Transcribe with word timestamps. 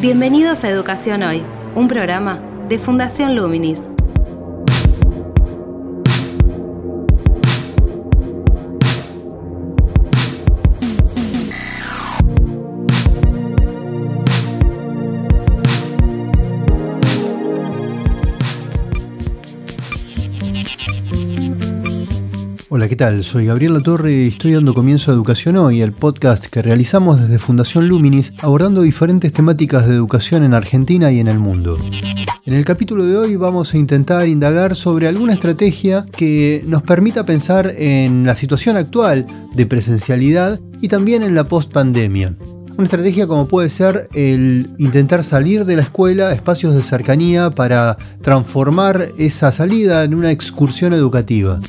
Bienvenidos 0.00 0.64
a 0.64 0.68
Educación 0.68 1.22
Hoy, 1.22 1.42
un 1.74 1.88
programa 1.88 2.40
de 2.68 2.78
Fundación 2.78 3.34
Luminis. 3.34 3.93
Hola, 22.76 22.88
¿qué 22.88 22.96
tal? 22.96 23.22
Soy 23.22 23.46
Gabriel 23.46 23.80
Torre 23.84 24.12
y 24.12 24.26
estoy 24.26 24.54
dando 24.54 24.74
comienzo 24.74 25.12
a 25.12 25.14
Educación 25.14 25.56
Hoy, 25.56 25.80
el 25.80 25.92
podcast 25.92 26.46
que 26.46 26.60
realizamos 26.60 27.20
desde 27.20 27.38
Fundación 27.38 27.86
Luminis 27.86 28.32
abordando 28.40 28.82
diferentes 28.82 29.32
temáticas 29.32 29.86
de 29.86 29.94
educación 29.94 30.42
en 30.42 30.54
Argentina 30.54 31.12
y 31.12 31.20
en 31.20 31.28
el 31.28 31.38
mundo. 31.38 31.78
En 32.44 32.52
el 32.52 32.64
capítulo 32.64 33.06
de 33.06 33.16
hoy 33.16 33.36
vamos 33.36 33.72
a 33.72 33.78
intentar 33.78 34.26
indagar 34.26 34.74
sobre 34.74 35.06
alguna 35.06 35.34
estrategia 35.34 36.04
que 36.16 36.64
nos 36.66 36.82
permita 36.82 37.24
pensar 37.24 37.72
en 37.78 38.26
la 38.26 38.34
situación 38.34 38.76
actual 38.76 39.24
de 39.54 39.66
presencialidad 39.66 40.58
y 40.80 40.88
también 40.88 41.22
en 41.22 41.36
la 41.36 41.46
post-pandemia. 41.46 42.34
Una 42.76 42.86
estrategia 42.86 43.28
como 43.28 43.46
puede 43.46 43.70
ser 43.70 44.08
el 44.14 44.68
intentar 44.78 45.22
salir 45.22 45.64
de 45.64 45.76
la 45.76 45.82
escuela 45.82 46.32
espacios 46.32 46.74
de 46.74 46.82
cercanía 46.82 47.50
para 47.50 47.96
transformar 48.20 49.12
esa 49.16 49.52
salida 49.52 50.02
en 50.02 50.12
una 50.12 50.32
excursión 50.32 50.92
educativa. 50.92 51.60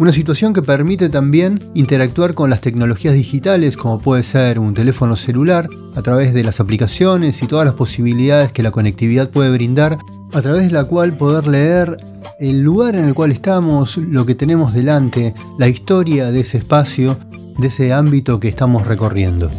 Una 0.00 0.12
situación 0.12 0.54
que 0.54 0.62
permite 0.62 1.10
también 1.10 1.62
interactuar 1.74 2.32
con 2.32 2.48
las 2.48 2.62
tecnologías 2.62 3.12
digitales 3.12 3.76
como 3.76 4.00
puede 4.00 4.22
ser 4.22 4.58
un 4.58 4.72
teléfono 4.72 5.14
celular 5.14 5.68
a 5.94 6.00
través 6.00 6.32
de 6.32 6.42
las 6.42 6.58
aplicaciones 6.58 7.42
y 7.42 7.46
todas 7.46 7.66
las 7.66 7.74
posibilidades 7.74 8.50
que 8.50 8.62
la 8.62 8.70
conectividad 8.70 9.28
puede 9.28 9.50
brindar, 9.50 9.98
a 10.32 10.40
través 10.40 10.64
de 10.64 10.70
la 10.70 10.84
cual 10.84 11.18
poder 11.18 11.46
leer 11.46 11.98
el 12.38 12.62
lugar 12.62 12.94
en 12.94 13.04
el 13.04 13.12
cual 13.12 13.30
estamos, 13.30 13.98
lo 13.98 14.24
que 14.24 14.34
tenemos 14.34 14.72
delante, 14.72 15.34
la 15.58 15.68
historia 15.68 16.32
de 16.32 16.40
ese 16.40 16.56
espacio, 16.56 17.18
de 17.58 17.68
ese 17.68 17.92
ámbito 17.92 18.40
que 18.40 18.48
estamos 18.48 18.86
recorriendo. 18.86 19.50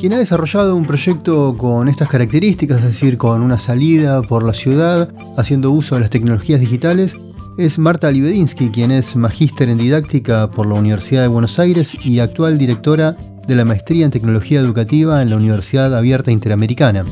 Quien 0.00 0.12
ha 0.14 0.18
desarrollado 0.18 0.74
un 0.74 0.86
proyecto 0.86 1.56
con 1.56 1.88
estas 1.88 2.08
características, 2.08 2.78
es 2.78 2.86
decir, 2.86 3.16
con 3.16 3.42
una 3.42 3.58
salida 3.58 4.22
por 4.22 4.42
la 4.42 4.54
ciudad, 4.54 5.08
haciendo 5.36 5.70
uso 5.70 5.94
de 5.94 6.00
las 6.00 6.10
tecnologías 6.10 6.58
digitales, 6.58 7.14
es 7.58 7.76
Marta 7.76 8.12
Libedinsky, 8.12 8.70
quien 8.70 8.92
es 8.92 9.16
magíster 9.16 9.68
en 9.68 9.78
didáctica 9.78 10.48
por 10.48 10.64
la 10.64 10.78
Universidad 10.78 11.22
de 11.22 11.28
Buenos 11.28 11.58
Aires 11.58 11.96
y 12.04 12.20
actual 12.20 12.56
directora 12.56 13.16
de 13.48 13.56
la 13.56 13.64
maestría 13.64 14.04
en 14.04 14.12
tecnología 14.12 14.60
educativa 14.60 15.20
en 15.22 15.30
la 15.30 15.36
Universidad 15.36 15.92
Abierta 15.96 16.30
Interamericana. 16.30 17.04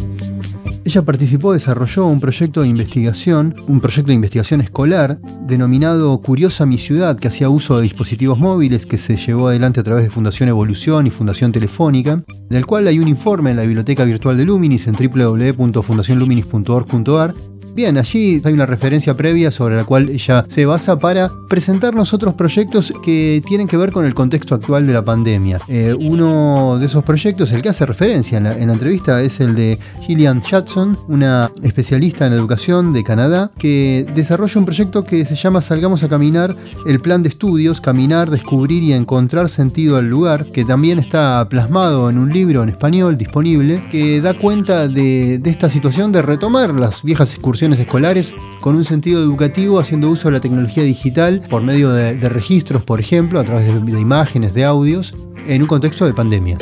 Ella 0.85 1.03
participó, 1.03 1.53
desarrolló 1.53 2.07
un 2.07 2.21
proyecto 2.21 2.63
de 2.63 2.69
investigación, 2.69 3.57
un 3.67 3.81
proyecto 3.81 4.11
de 4.11 4.15
investigación 4.15 4.61
escolar 4.61 5.19
denominado 5.49 6.17
Curiosa 6.21 6.65
Mi 6.65 6.79
Ciudad, 6.79 7.19
que 7.19 7.27
hacía 7.27 7.49
uso 7.49 7.79
de 7.79 7.83
dispositivos 7.83 8.39
móviles 8.39 8.87
que 8.87 8.99
se 8.99 9.17
llevó 9.17 9.49
adelante 9.49 9.81
a 9.81 9.83
través 9.83 10.05
de 10.05 10.11
Fundación 10.11 10.49
Evolución 10.49 11.09
y 11.09 11.11
Fundación 11.11 11.51
Telefónica, 11.51 12.23
del 12.49 12.67
cual 12.67 12.87
hay 12.87 13.01
un 13.01 13.09
informe 13.09 13.51
en 13.51 13.57
la 13.57 13.65
biblioteca 13.65 14.05
virtual 14.05 14.37
de 14.37 14.45
Luminis 14.45 14.87
en 14.87 14.95
www.fundacionluminis.org.ar 14.95 17.35
Bien, 17.77 17.99
allí 17.99 18.41
hay 18.43 18.55
una 18.55 18.65
referencia 18.65 19.15
previa 19.19 19.51
sobre 19.51 19.77
la 19.77 19.85
cual 19.85 20.09
ella 20.09 20.47
se 20.49 20.65
basa 20.65 20.99
para 20.99 21.31
presentarnos 21.47 22.15
otros 22.15 22.33
proyectos 22.33 22.91
que 23.05 23.43
tienen 23.45 23.69
que 23.69 23.77
ver 23.77 23.93
con 23.93 24.07
el 24.07 24.15
contexto 24.15 24.55
actual 24.55 24.87
de 24.87 24.95
la 24.95 25.05
pandemia. 25.05 25.61
Eh, 25.69 25.95
uno 25.95 26.79
de 26.79 26.87
esos 26.87 27.05
proyectos, 27.05 27.53
el 27.53 27.61
que 27.61 27.69
hace 27.69 27.85
referencia 27.85 28.39
en 28.39 28.45
la, 28.45 28.55
entrevista, 28.55 29.21
es 29.21 29.41
el 29.41 29.55
de 29.55 29.79
Gillian 30.01 30.41
Chatson, 30.41 30.99
una 31.09 31.53
especialista 31.63 32.27
en 32.27 32.33
educación 32.33 32.95
de 32.95 33.05
Canadá, 33.05 33.51
que 33.59 34.07
desarrolla 34.15 34.59
un 34.59 34.65
proyecto 34.65 35.05
que 35.05 35.27
se 35.27 35.35
llama 35.35 35.61
Salgamos 35.61 36.03
a 36.03 36.09
Caminar, 36.09 36.57
el 36.87 37.01
plan 37.01 37.23
de 37.23 37.29
estudios, 37.29 37.83
caminar, 37.83 38.31
descubrir 38.31 38.85
y 38.85 38.95
encontrar 38.95 39.51
sentido 39.51 39.99
al 39.99 40.09
lugar, 40.09 40.47
que 40.47 40.65
también 40.65 40.99
está 40.99 41.47
plasmado 41.51 42.09
en 42.09 42.17
un 42.17 42.33
libro 42.33 42.63
en 42.63 42.71
español 42.71 43.19
disponible, 43.19 43.87
que 43.91 44.23
da 44.23 44.33
cuenta 44.33 44.89
de 44.89 45.43
esta 45.45 45.69
situación 45.69 46.11
de 46.11 46.23
retomar 46.23 46.73
las 46.75 47.03
viejas 47.03 47.35
excursiones 47.35 47.66
escolares 47.73 48.35
con 48.61 48.77
un 48.77 48.85
sentido 48.85 49.21
educativo 49.23 49.79
haciendo 49.79 50.11
uso 50.11 50.29
de 50.29 50.33
la 50.33 50.41
tecnología 50.41 50.83
digital 50.83 51.43
por 51.49 51.63
medio 51.63 51.91
de, 51.93 52.29
registros, 52.29 52.83
por 52.83 53.01
ejemplo, 53.01 53.41
a 53.41 53.45
través 53.45 53.67
de 53.67 54.01
imágenes, 54.01 54.55
de 54.55 54.65
audios, 54.65 55.15
en 55.47 55.63
un 55.63 55.69
contexto 55.69 56.07
de 56.07 56.15
pandemia. 56.15 56.59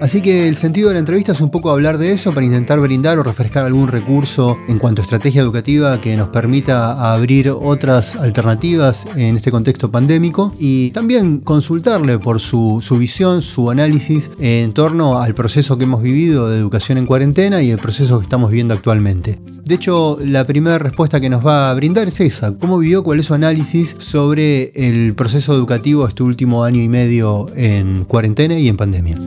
Así 0.00 0.20
que 0.20 0.48
el 0.48 0.56
sentido 0.56 0.88
de 0.88 0.94
la 0.94 1.00
entrevista 1.00 1.32
es 1.32 1.40
un 1.40 1.50
poco 1.50 1.70
hablar 1.70 1.98
de 1.98 2.12
eso 2.12 2.32
para 2.32 2.44
intentar 2.44 2.78
brindar 2.80 3.18
o 3.18 3.22
refrescar 3.22 3.64
algún 3.64 3.88
recurso 3.88 4.56
en 4.68 4.78
cuanto 4.78 5.00
a 5.00 5.04
estrategia 5.04 5.40
educativa 5.40 6.00
que 6.00 6.16
nos 6.16 6.28
permita 6.28 7.12
abrir 7.12 7.50
otras 7.50 8.14
alternativas 8.16 9.06
en 9.16 9.36
este 9.36 9.50
contexto 9.50 9.90
pandémico 9.90 10.54
y 10.58 10.90
también 10.90 11.38
consultarle 11.38 12.18
por 12.18 12.40
su, 12.40 12.80
su 12.82 12.98
visión, 12.98 13.40
su 13.42 13.70
análisis 13.70 14.30
en 14.38 14.72
torno 14.72 15.20
al 15.20 15.34
proceso 15.34 15.78
que 15.78 15.84
hemos 15.84 16.02
vivido 16.02 16.50
de 16.50 16.58
educación 16.58 16.98
en 16.98 17.06
cuarentena 17.06 17.62
y 17.62 17.70
el 17.70 17.78
proceso 17.78 18.18
que 18.18 18.24
estamos 18.24 18.50
viviendo 18.50 18.74
actualmente. 18.74 19.38
De 19.64 19.74
hecho, 19.74 20.18
la 20.22 20.46
primera 20.46 20.78
respuesta 20.78 21.20
que 21.20 21.28
nos 21.28 21.44
va 21.44 21.70
a 21.70 21.74
brindar 21.74 22.06
es 22.06 22.20
esa. 22.20 22.52
¿Cómo 22.52 22.78
vivió? 22.78 23.02
¿Cuál 23.02 23.18
es 23.18 23.26
su 23.26 23.34
análisis 23.34 23.96
sobre 23.98 24.70
el 24.74 25.14
proceso 25.14 25.54
educativo 25.54 26.06
este 26.06 26.22
último 26.22 26.62
año 26.62 26.80
y 26.80 26.88
medio 26.88 27.48
en 27.56 28.04
cuarentena 28.04 28.56
y 28.58 28.68
en 28.68 28.76
pandemia? 28.76 29.18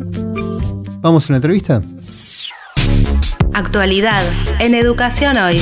¿Vamos 1.02 1.30
a 1.30 1.34
una 1.34 1.38
entrevista? 1.38 1.82
Actualidad 3.54 4.22
en 4.60 4.76
Educación 4.76 5.38
Hoy. 5.38 5.58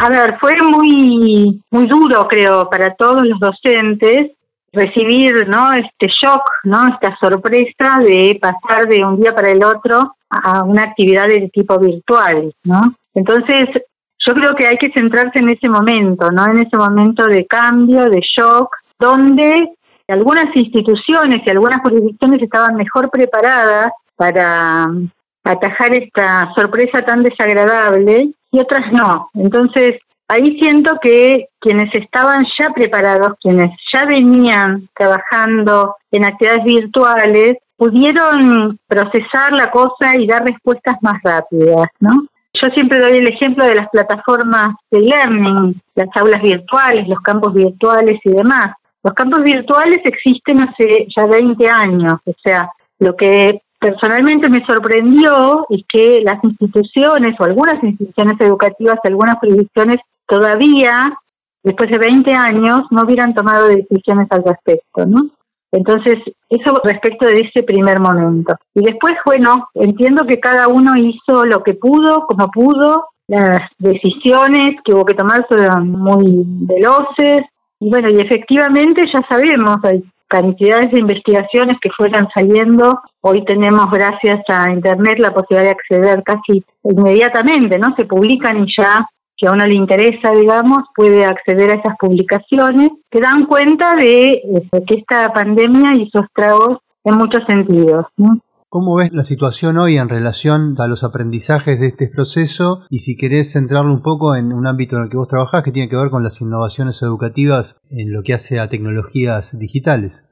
A 0.00 0.08
ver, 0.08 0.38
fue 0.40 0.54
muy, 0.62 1.60
muy 1.70 1.86
duro, 1.86 2.26
creo, 2.26 2.70
para 2.70 2.94
todos 2.94 3.22
los 3.22 3.38
docentes 3.38 4.30
recibir 4.72 5.46
¿no? 5.46 5.74
este 5.74 6.06
shock, 6.06 6.42
¿no? 6.64 6.88
esta 6.88 7.18
sorpresa 7.20 7.98
de 8.02 8.40
pasar 8.40 8.88
de 8.88 9.04
un 9.04 9.20
día 9.20 9.34
para 9.34 9.50
el 9.50 9.62
otro 9.62 10.14
a 10.30 10.62
una 10.64 10.84
actividad 10.84 11.26
de 11.26 11.50
tipo 11.52 11.78
virtual. 11.78 12.54
¿no? 12.64 12.94
Entonces, 13.14 13.64
yo 14.26 14.32
creo 14.32 14.54
que 14.56 14.66
hay 14.66 14.76
que 14.76 14.92
centrarse 14.94 15.40
en 15.40 15.50
ese 15.50 15.68
momento, 15.68 16.30
¿no? 16.30 16.46
en 16.46 16.60
ese 16.60 16.78
momento 16.78 17.26
de 17.26 17.46
cambio, 17.46 18.04
de 18.04 18.20
shock, 18.36 18.74
donde 18.98 19.70
algunas 20.08 20.46
instituciones 20.54 21.42
y 21.44 21.50
algunas 21.50 21.80
jurisdicciones 21.82 22.42
estaban 22.42 22.74
mejor 22.76 23.10
preparadas 23.10 23.90
para 24.20 24.86
atajar 25.44 25.94
esta 25.94 26.52
sorpresa 26.54 27.00
tan 27.06 27.22
desagradable 27.22 28.34
y 28.52 28.60
otras 28.60 28.92
no. 28.92 29.30
Entonces, 29.32 29.92
ahí 30.28 30.58
siento 30.60 30.98
que 31.00 31.46
quienes 31.58 31.88
estaban 31.94 32.44
ya 32.58 32.68
preparados, 32.74 33.38
quienes 33.40 33.70
ya 33.90 34.04
venían 34.06 34.90
trabajando 34.94 35.96
en 36.10 36.26
actividades 36.26 36.64
virtuales, 36.64 37.54
pudieron 37.78 38.78
procesar 38.86 39.52
la 39.52 39.70
cosa 39.70 40.18
y 40.18 40.26
dar 40.26 40.44
respuestas 40.44 40.96
más 41.00 41.14
rápidas, 41.24 41.86
¿no? 42.00 42.26
Yo 42.60 42.68
siempre 42.74 42.98
doy 42.98 43.16
el 43.16 43.32
ejemplo 43.32 43.64
de 43.64 43.76
las 43.76 43.88
plataformas 43.88 44.68
de 44.90 45.00
learning, 45.00 45.80
las 45.94 46.08
aulas 46.16 46.42
virtuales, 46.42 47.08
los 47.08 47.20
campos 47.20 47.54
virtuales 47.54 48.20
y 48.22 48.32
demás. 48.32 48.66
Los 49.02 49.14
campos 49.14 49.40
virtuales 49.42 50.00
existen 50.04 50.60
hace 50.60 51.06
ya 51.16 51.24
20 51.24 51.70
años, 51.70 52.20
o 52.26 52.34
sea, 52.44 52.68
lo 52.98 53.16
que 53.16 53.62
personalmente 53.80 54.48
me 54.48 54.64
sorprendió 54.66 55.66
es 55.70 55.82
que 55.88 56.20
las 56.22 56.42
instituciones 56.44 57.34
o 57.40 57.44
algunas 57.44 57.82
instituciones 57.82 58.34
educativas, 58.40 58.96
algunas 59.02 59.38
jurisdicciones 59.38 59.96
todavía, 60.28 61.08
después 61.64 61.90
de 61.90 61.98
20 61.98 62.32
años, 62.34 62.82
no 62.90 63.02
hubieran 63.02 63.34
tomado 63.34 63.66
decisiones 63.68 64.28
al 64.30 64.44
respecto, 64.44 65.06
¿no? 65.06 65.30
Entonces, 65.72 66.16
eso 66.48 66.80
respecto 66.84 67.26
de 67.26 67.40
ese 67.40 67.62
primer 67.62 68.00
momento. 68.00 68.54
Y 68.74 68.84
después, 68.84 69.14
bueno, 69.24 69.68
entiendo 69.74 70.26
que 70.26 70.40
cada 70.40 70.68
uno 70.68 70.94
hizo 70.96 71.44
lo 71.44 71.62
que 71.62 71.74
pudo, 71.74 72.26
como 72.26 72.50
pudo, 72.50 73.06
las 73.28 73.62
decisiones 73.78 74.72
que 74.84 74.92
hubo 74.92 75.04
que 75.04 75.14
tomar 75.14 75.46
fueron 75.46 75.90
muy 75.90 76.42
veloces, 76.44 77.42
y 77.78 77.88
bueno, 77.88 78.08
y 78.10 78.20
efectivamente 78.20 79.04
ya 79.12 79.20
sabemos, 79.28 79.78
hay 79.84 80.02
cantidades 80.30 80.92
de 80.92 81.00
investigaciones 81.00 81.76
que 81.82 81.90
fueran 81.90 82.28
saliendo. 82.32 83.00
Hoy 83.20 83.44
tenemos, 83.44 83.90
gracias 83.90 84.40
a 84.48 84.70
Internet, 84.70 85.18
la 85.18 85.32
posibilidad 85.32 85.64
de 85.64 85.76
acceder 85.76 86.22
casi 86.22 86.64
inmediatamente, 86.84 87.78
¿no? 87.78 87.88
Se 87.98 88.04
publican 88.04 88.62
y 88.62 88.66
ya, 88.78 89.06
si 89.36 89.46
a 89.46 89.50
uno 89.50 89.64
le 89.66 89.74
interesa, 89.74 90.30
digamos, 90.30 90.84
puede 90.94 91.24
acceder 91.24 91.70
a 91.70 91.74
esas 91.74 91.96
publicaciones 91.98 92.90
que 93.10 93.20
dan 93.20 93.46
cuenta 93.46 93.94
de, 93.96 94.40
que 94.86 94.94
esta 94.94 95.32
pandemia 95.32 95.96
hizo 95.96 96.20
estragos 96.20 96.78
en 97.04 97.16
muchos 97.16 97.42
sentidos. 97.48 98.06
¿Cómo 98.72 98.94
ves 98.94 99.10
la 99.12 99.24
situación 99.24 99.78
hoy 99.78 99.98
en 99.98 100.08
relación 100.08 100.76
a 100.78 100.86
los 100.86 101.02
aprendizajes 101.02 101.80
de 101.80 101.88
este 101.88 102.06
proceso? 102.06 102.82
Y 102.88 103.00
si 103.00 103.16
querés 103.16 103.50
centrarlo 103.50 103.92
un 103.92 104.00
poco 104.00 104.36
en 104.36 104.52
un 104.52 104.64
ámbito 104.64 104.94
en 104.94 105.02
el 105.02 105.08
que 105.10 105.16
vos 105.16 105.26
trabajás, 105.26 105.64
que 105.64 105.72
tiene 105.72 105.88
que 105.88 105.96
ver 105.96 106.08
con 106.08 106.22
las 106.22 106.40
innovaciones 106.40 107.02
educativas 107.02 107.80
en 107.90 108.12
lo 108.12 108.22
que 108.22 108.32
hace 108.32 108.60
a 108.60 108.68
tecnologías 108.68 109.58
digitales. 109.58 110.24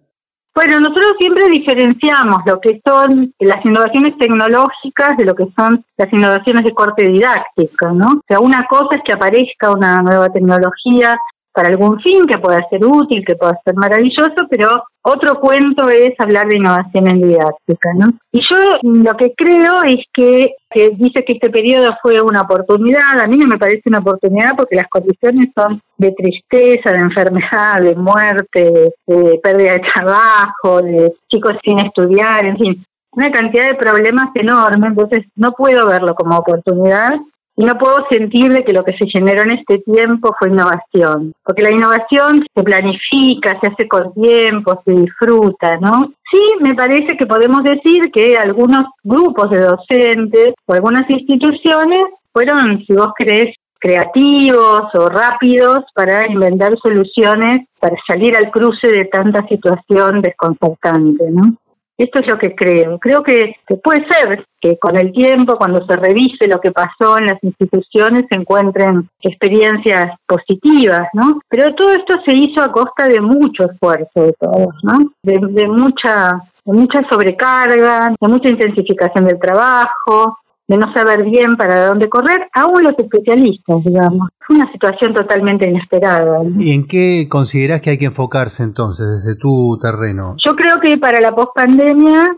Bueno, 0.54 0.78
nosotros 0.78 1.14
siempre 1.18 1.48
diferenciamos 1.48 2.38
lo 2.46 2.60
que 2.60 2.80
son 2.86 3.34
las 3.40 3.64
innovaciones 3.64 4.16
tecnológicas 4.20 5.16
de 5.18 5.24
lo 5.24 5.34
que 5.34 5.46
son 5.58 5.84
las 5.96 6.12
innovaciones 6.12 6.62
de 6.62 6.74
corte 6.74 7.08
didáctico, 7.08 7.90
¿no? 7.90 8.06
O 8.06 8.22
sea, 8.28 8.38
una 8.38 8.64
cosa 8.70 8.98
es 8.98 9.02
que 9.04 9.14
aparezca 9.14 9.72
una 9.72 9.98
nueva 9.98 10.28
tecnología 10.28 11.16
para 11.52 11.68
algún 11.68 12.00
fin 12.00 12.26
que 12.26 12.38
pueda 12.38 12.60
ser 12.70 12.84
útil, 12.84 13.24
que 13.26 13.36
pueda 13.36 13.58
ser 13.64 13.74
maravilloso, 13.74 14.46
pero 14.48 14.84
otro 15.02 15.40
cuento 15.40 15.88
es 15.88 16.10
hablar 16.18 16.46
de 16.46 16.56
innovación 16.56 17.08
en 17.08 17.20
didáctica, 17.20 17.90
¿no? 17.96 18.08
Y 18.32 18.40
yo 18.50 18.58
lo 18.82 19.14
que 19.16 19.32
creo 19.36 19.82
es 19.84 20.04
que, 20.12 20.54
dice 20.96 21.24
que 21.24 21.32
este 21.32 21.50
periodo 21.50 21.96
fue 22.02 22.20
una 22.20 22.42
oportunidad, 22.42 23.18
a 23.18 23.26
mí 23.26 23.36
no 23.36 23.46
me 23.46 23.58
parece 23.58 23.82
una 23.86 23.98
oportunidad 23.98 24.52
porque 24.56 24.76
las 24.76 24.88
condiciones 24.88 25.46
son 25.56 25.80
de 25.96 26.12
tristeza, 26.12 26.92
de 26.92 27.00
enfermedad, 27.00 27.80
de 27.82 27.96
muerte, 27.96 28.92
de 29.06 29.40
pérdida 29.42 29.72
de 29.72 29.82
trabajo, 29.94 30.82
de 30.82 31.14
chicos 31.28 31.54
sin 31.64 31.78
estudiar, 31.80 32.44
en 32.44 32.56
fin, 32.58 32.84
una 33.12 33.30
cantidad 33.30 33.66
de 33.66 33.74
problemas 33.74 34.26
enormes, 34.34 34.90
entonces 34.90 35.24
no 35.34 35.52
puedo 35.52 35.86
verlo 35.86 36.14
como 36.14 36.38
oportunidad, 36.38 37.12
y 37.58 37.64
no 37.64 37.74
puedo 37.74 38.06
sentir 38.08 38.52
de 38.52 38.64
que 38.64 38.72
lo 38.72 38.84
que 38.84 38.96
se 38.96 39.10
generó 39.10 39.42
en 39.42 39.58
este 39.58 39.78
tiempo 39.78 40.32
fue 40.38 40.48
innovación, 40.48 41.32
porque 41.44 41.64
la 41.64 41.72
innovación 41.72 42.46
se 42.54 42.62
planifica, 42.62 43.58
se 43.60 43.72
hace 43.72 43.88
con 43.88 44.14
tiempo, 44.14 44.80
se 44.86 44.92
disfruta, 44.92 45.76
¿no? 45.80 46.12
Sí, 46.30 46.40
me 46.60 46.74
parece 46.74 47.16
que 47.18 47.26
podemos 47.26 47.64
decir 47.64 48.00
que 48.12 48.36
algunos 48.36 48.84
grupos 49.02 49.50
de 49.50 49.58
docentes 49.58 50.54
o 50.66 50.72
algunas 50.72 51.10
instituciones 51.10 52.04
fueron, 52.32 52.84
si 52.86 52.94
vos 52.94 53.08
crees, 53.16 53.56
creativos 53.80 54.82
o 54.94 55.08
rápidos 55.08 55.80
para 55.94 56.28
inventar 56.30 56.76
soluciones 56.80 57.66
para 57.80 57.96
salir 58.06 58.36
al 58.36 58.52
cruce 58.52 58.88
de 58.88 59.06
tanta 59.06 59.44
situación 59.48 60.20
desconcertante, 60.22 61.24
¿no? 61.30 61.56
Esto 61.98 62.20
es 62.20 62.28
lo 62.28 62.38
que 62.38 62.54
creo. 62.54 62.98
Creo 62.98 63.22
que, 63.24 63.56
puede 63.82 64.06
ser 64.08 64.46
que 64.60 64.78
con 64.78 64.96
el 64.96 65.12
tiempo, 65.12 65.56
cuando 65.58 65.84
se 65.84 65.96
revise 65.96 66.46
lo 66.48 66.60
que 66.60 66.70
pasó 66.70 67.18
en 67.18 67.26
las 67.26 67.42
instituciones, 67.42 68.24
se 68.30 68.38
encuentren 68.38 69.08
experiencias 69.20 70.06
positivas, 70.24 71.08
¿no? 71.12 71.40
Pero 71.48 71.74
todo 71.74 71.90
esto 71.90 72.14
se 72.24 72.36
hizo 72.36 72.62
a 72.62 72.70
costa 72.70 73.08
de 73.08 73.20
mucho 73.20 73.64
esfuerzo 73.64 74.22
de 74.22 74.32
todos, 74.38 74.74
¿no? 74.84 75.12
De, 75.22 75.38
de 75.50 75.68
mucha 75.68 76.40
de 76.64 76.74
mucha 76.74 77.00
sobrecarga, 77.10 78.14
de 78.20 78.28
mucha 78.28 78.50
intensificación 78.50 79.24
del 79.24 79.38
trabajo, 79.38 80.38
de 80.68 80.76
no 80.76 80.92
saber 80.92 81.24
bien 81.24 81.52
para 81.56 81.86
dónde 81.86 82.08
correr, 82.08 82.46
aún 82.54 82.82
los 82.82 82.92
especialistas, 82.98 83.76
digamos. 83.84 84.28
Fue 84.46 84.56
una 84.56 84.70
situación 84.70 85.14
totalmente 85.14 85.68
inesperada. 85.68 86.42
¿Y 86.58 86.72
en 86.72 86.86
qué 86.86 87.26
consideras 87.28 87.80
que 87.80 87.90
hay 87.90 87.98
que 87.98 88.04
enfocarse 88.06 88.62
entonces 88.62 89.06
desde 89.24 89.38
tu 89.38 89.78
terreno? 89.80 90.36
Yo 90.44 90.54
creo 90.54 90.76
que 90.80 90.98
para 90.98 91.20
la 91.20 91.34
pospandemia 91.34 92.28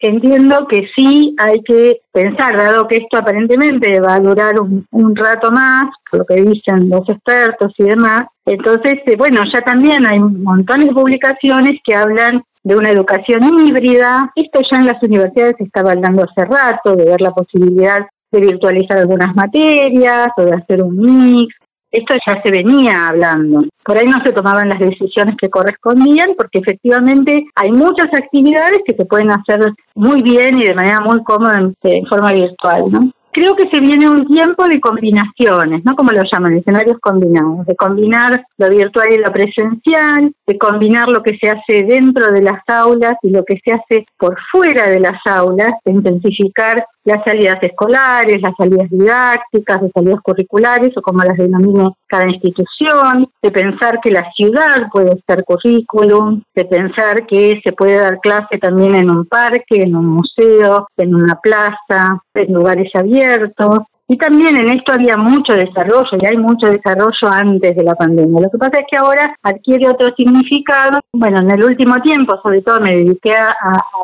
entiendo 0.00 0.66
que 0.68 0.88
sí 0.96 1.34
hay 1.38 1.60
que 1.62 2.00
pensar, 2.12 2.56
dado 2.56 2.88
que 2.88 2.96
esto 2.96 3.18
aparentemente 3.18 4.00
va 4.00 4.14
a 4.14 4.20
durar 4.20 4.54
un, 4.58 5.16
rato 5.16 5.52
más, 5.52 5.84
por 6.10 6.20
lo 6.20 6.26
que 6.26 6.36
dicen 6.36 6.88
los 6.88 7.06
expertos 7.08 7.72
y 7.76 7.84
demás, 7.84 8.22
entonces, 8.46 8.94
eh, 9.06 9.16
bueno, 9.16 9.42
ya 9.52 9.60
también 9.60 10.06
hay 10.06 10.18
montones 10.18 10.88
de 10.88 10.94
publicaciones 10.94 11.74
que 11.84 11.94
hablan 11.94 12.42
de 12.62 12.76
una 12.76 12.90
educación 12.90 13.58
híbrida. 13.58 14.30
Esto 14.34 14.60
ya 14.70 14.78
en 14.78 14.86
las 14.86 15.02
universidades 15.02 15.56
se 15.58 15.64
estaba 15.64 15.92
hablando 15.92 16.24
hace 16.24 16.44
rato, 16.44 16.96
de 16.96 17.04
ver 17.04 17.20
la 17.20 17.32
posibilidad 17.32 17.98
de 18.32 18.40
virtualizar 18.40 18.98
algunas 18.98 19.34
materias 19.34 20.28
o 20.36 20.42
de 20.42 20.54
hacer 20.54 20.82
un 20.82 20.96
mix. 20.96 21.54
Esto 21.90 22.14
ya 22.24 22.40
se 22.42 22.52
venía 22.52 23.08
hablando. 23.08 23.64
Por 23.84 23.98
ahí 23.98 24.06
no 24.06 24.22
se 24.24 24.32
tomaban 24.32 24.68
las 24.68 24.78
decisiones 24.78 25.34
que 25.40 25.50
correspondían 25.50 26.34
porque 26.36 26.60
efectivamente 26.60 27.46
hay 27.56 27.72
muchas 27.72 28.06
actividades 28.12 28.78
que 28.86 28.94
se 28.94 29.04
pueden 29.06 29.32
hacer 29.32 29.72
muy 29.96 30.22
bien 30.22 30.58
y 30.58 30.64
de 30.66 30.74
manera 30.74 31.00
muy 31.00 31.20
cómoda 31.24 31.58
en, 31.58 31.74
en 31.82 32.06
forma 32.06 32.30
virtual, 32.32 32.84
¿no? 32.92 33.10
Creo 33.32 33.54
que 33.54 33.68
se 33.70 33.80
viene 33.80 34.08
un 34.08 34.26
tiempo 34.26 34.66
de 34.66 34.80
combinaciones, 34.80 35.84
¿no? 35.84 35.94
Como 35.94 36.10
lo 36.10 36.22
llaman, 36.30 36.54
escenarios 36.54 36.98
combinados, 37.00 37.66
de 37.66 37.76
combinar 37.76 38.44
lo 38.58 38.68
virtual 38.68 39.12
y 39.12 39.18
lo 39.18 39.32
presencial, 39.32 40.32
de 40.46 40.58
combinar 40.58 41.08
lo 41.08 41.22
que 41.22 41.38
se 41.38 41.48
hace 41.48 41.84
dentro 41.84 42.32
de 42.32 42.42
las 42.42 42.60
aulas 42.68 43.14
y 43.22 43.30
lo 43.30 43.44
que 43.44 43.58
se 43.64 43.72
hace 43.72 44.06
por 44.18 44.36
fuera 44.50 44.86
de 44.88 45.00
las 45.00 45.20
aulas, 45.26 45.72
de 45.84 45.92
intensificar 45.92 46.84
las 47.04 47.24
salidas 47.24 47.56
escolares, 47.62 48.40
las 48.42 48.54
salidas 48.56 48.88
didácticas, 48.90 49.82
las 49.82 49.90
salidas 49.92 50.20
curriculares 50.22 50.90
o 50.96 51.02
como 51.02 51.22
las 51.22 51.36
denomine 51.36 51.90
cada 52.06 52.28
institución, 52.28 53.28
de 53.42 53.50
pensar 53.50 54.00
que 54.02 54.10
la 54.10 54.30
ciudad 54.36 54.88
puede 54.92 55.20
ser 55.26 55.44
currículum, 55.44 56.42
de 56.54 56.64
pensar 56.64 57.26
que 57.26 57.60
se 57.64 57.72
puede 57.72 57.96
dar 57.96 58.18
clase 58.20 58.58
también 58.60 58.94
en 58.94 59.10
un 59.10 59.24
parque, 59.26 59.82
en 59.82 59.96
un 59.96 60.06
museo, 60.06 60.88
en 60.96 61.14
una 61.14 61.36
plaza, 61.36 62.22
en 62.34 62.52
lugares 62.52 62.90
abiertos, 62.94 63.80
y 64.10 64.16
también 64.16 64.56
en 64.56 64.68
esto 64.70 64.92
había 64.92 65.16
mucho 65.16 65.54
desarrollo 65.54 66.18
y 66.20 66.26
hay 66.26 66.36
mucho 66.36 66.66
desarrollo 66.66 67.30
antes 67.30 67.76
de 67.76 67.84
la 67.84 67.94
pandemia. 67.94 68.40
Lo 68.40 68.50
que 68.50 68.58
pasa 68.58 68.80
es 68.80 68.86
que 68.90 68.96
ahora 68.96 69.36
adquiere 69.40 69.88
otro 69.88 70.08
significado. 70.16 70.98
Bueno, 71.12 71.38
en 71.42 71.50
el 71.52 71.62
último 71.62 71.94
tiempo, 72.02 72.34
sobre 72.42 72.60
todo, 72.62 72.80
me 72.80 72.96
dediqué 72.96 73.36
a, 73.36 73.50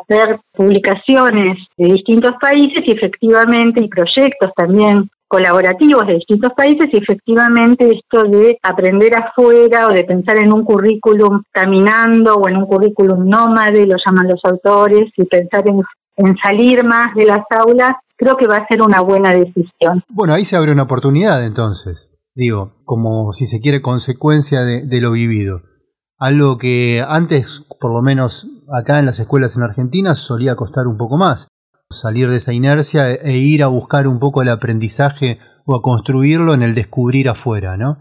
hacer 0.01 0.39
publicaciones 0.53 1.57
de 1.75 1.87
distintos 1.91 2.31
países 2.39 2.79
y 2.85 2.91
efectivamente, 2.91 3.83
y 3.83 3.89
proyectos 3.89 4.51
también 4.55 5.09
colaborativos 5.27 6.07
de 6.07 6.13
distintos 6.13 6.53
países 6.55 6.85
y 6.89 6.99
efectivamente 6.99 7.91
esto 7.93 8.23
de 8.29 8.57
aprender 8.63 9.11
afuera 9.13 9.87
o 9.87 9.93
de 9.93 10.05
pensar 10.05 10.41
en 10.41 10.53
un 10.53 10.63
currículum 10.63 11.43
caminando 11.51 12.35
o 12.35 12.47
en 12.47 12.55
un 12.55 12.65
currículum 12.65 13.27
nómade, 13.27 13.85
lo 13.85 13.97
llaman 14.05 14.29
los 14.29 14.39
autores, 14.45 15.11
y 15.17 15.25
pensar 15.25 15.67
en, 15.67 15.81
en 16.15 16.37
salir 16.37 16.85
más 16.85 17.13
de 17.13 17.25
las 17.25 17.43
aulas 17.49 17.91
creo 18.17 18.35
que 18.35 18.47
va 18.47 18.57
a 18.57 18.67
ser 18.67 18.81
una 18.81 19.01
buena 19.01 19.31
decisión. 19.31 20.03
Bueno, 20.09 20.33
ahí 20.33 20.43
se 20.43 20.55
abre 20.55 20.71
una 20.71 20.83
oportunidad 20.83 21.45
entonces, 21.45 22.17
digo, 22.35 22.73
como 22.83 23.31
si 23.31 23.45
se 23.45 23.61
quiere 23.61 23.81
consecuencia 23.81 24.63
de, 24.63 25.01
lo 25.01 25.11
vivido. 25.11 25.61
Algo 26.17 26.57
que 26.57 27.05
antes, 27.07 27.63
por 27.79 27.93
lo 27.93 28.01
menos 28.01 28.47
acá 28.73 28.99
en 28.99 29.05
las 29.05 29.19
escuelas 29.19 29.55
en 29.55 29.63
Argentina, 29.63 30.15
solía 30.15 30.55
costar 30.55 30.87
un 30.87 30.97
poco 30.97 31.17
más. 31.17 31.47
Salir 31.89 32.29
de 32.29 32.37
esa 32.37 32.53
inercia 32.53 33.11
e, 33.11 33.19
e 33.23 33.37
ir 33.37 33.63
a 33.63 33.67
buscar 33.67 34.07
un 34.07 34.19
poco 34.19 34.41
el 34.41 34.49
aprendizaje 34.49 35.37
o 35.65 35.75
a 35.75 35.81
construirlo 35.81 36.53
en 36.53 36.63
el 36.63 36.73
descubrir 36.75 37.29
afuera, 37.29 37.77
¿no? 37.77 37.99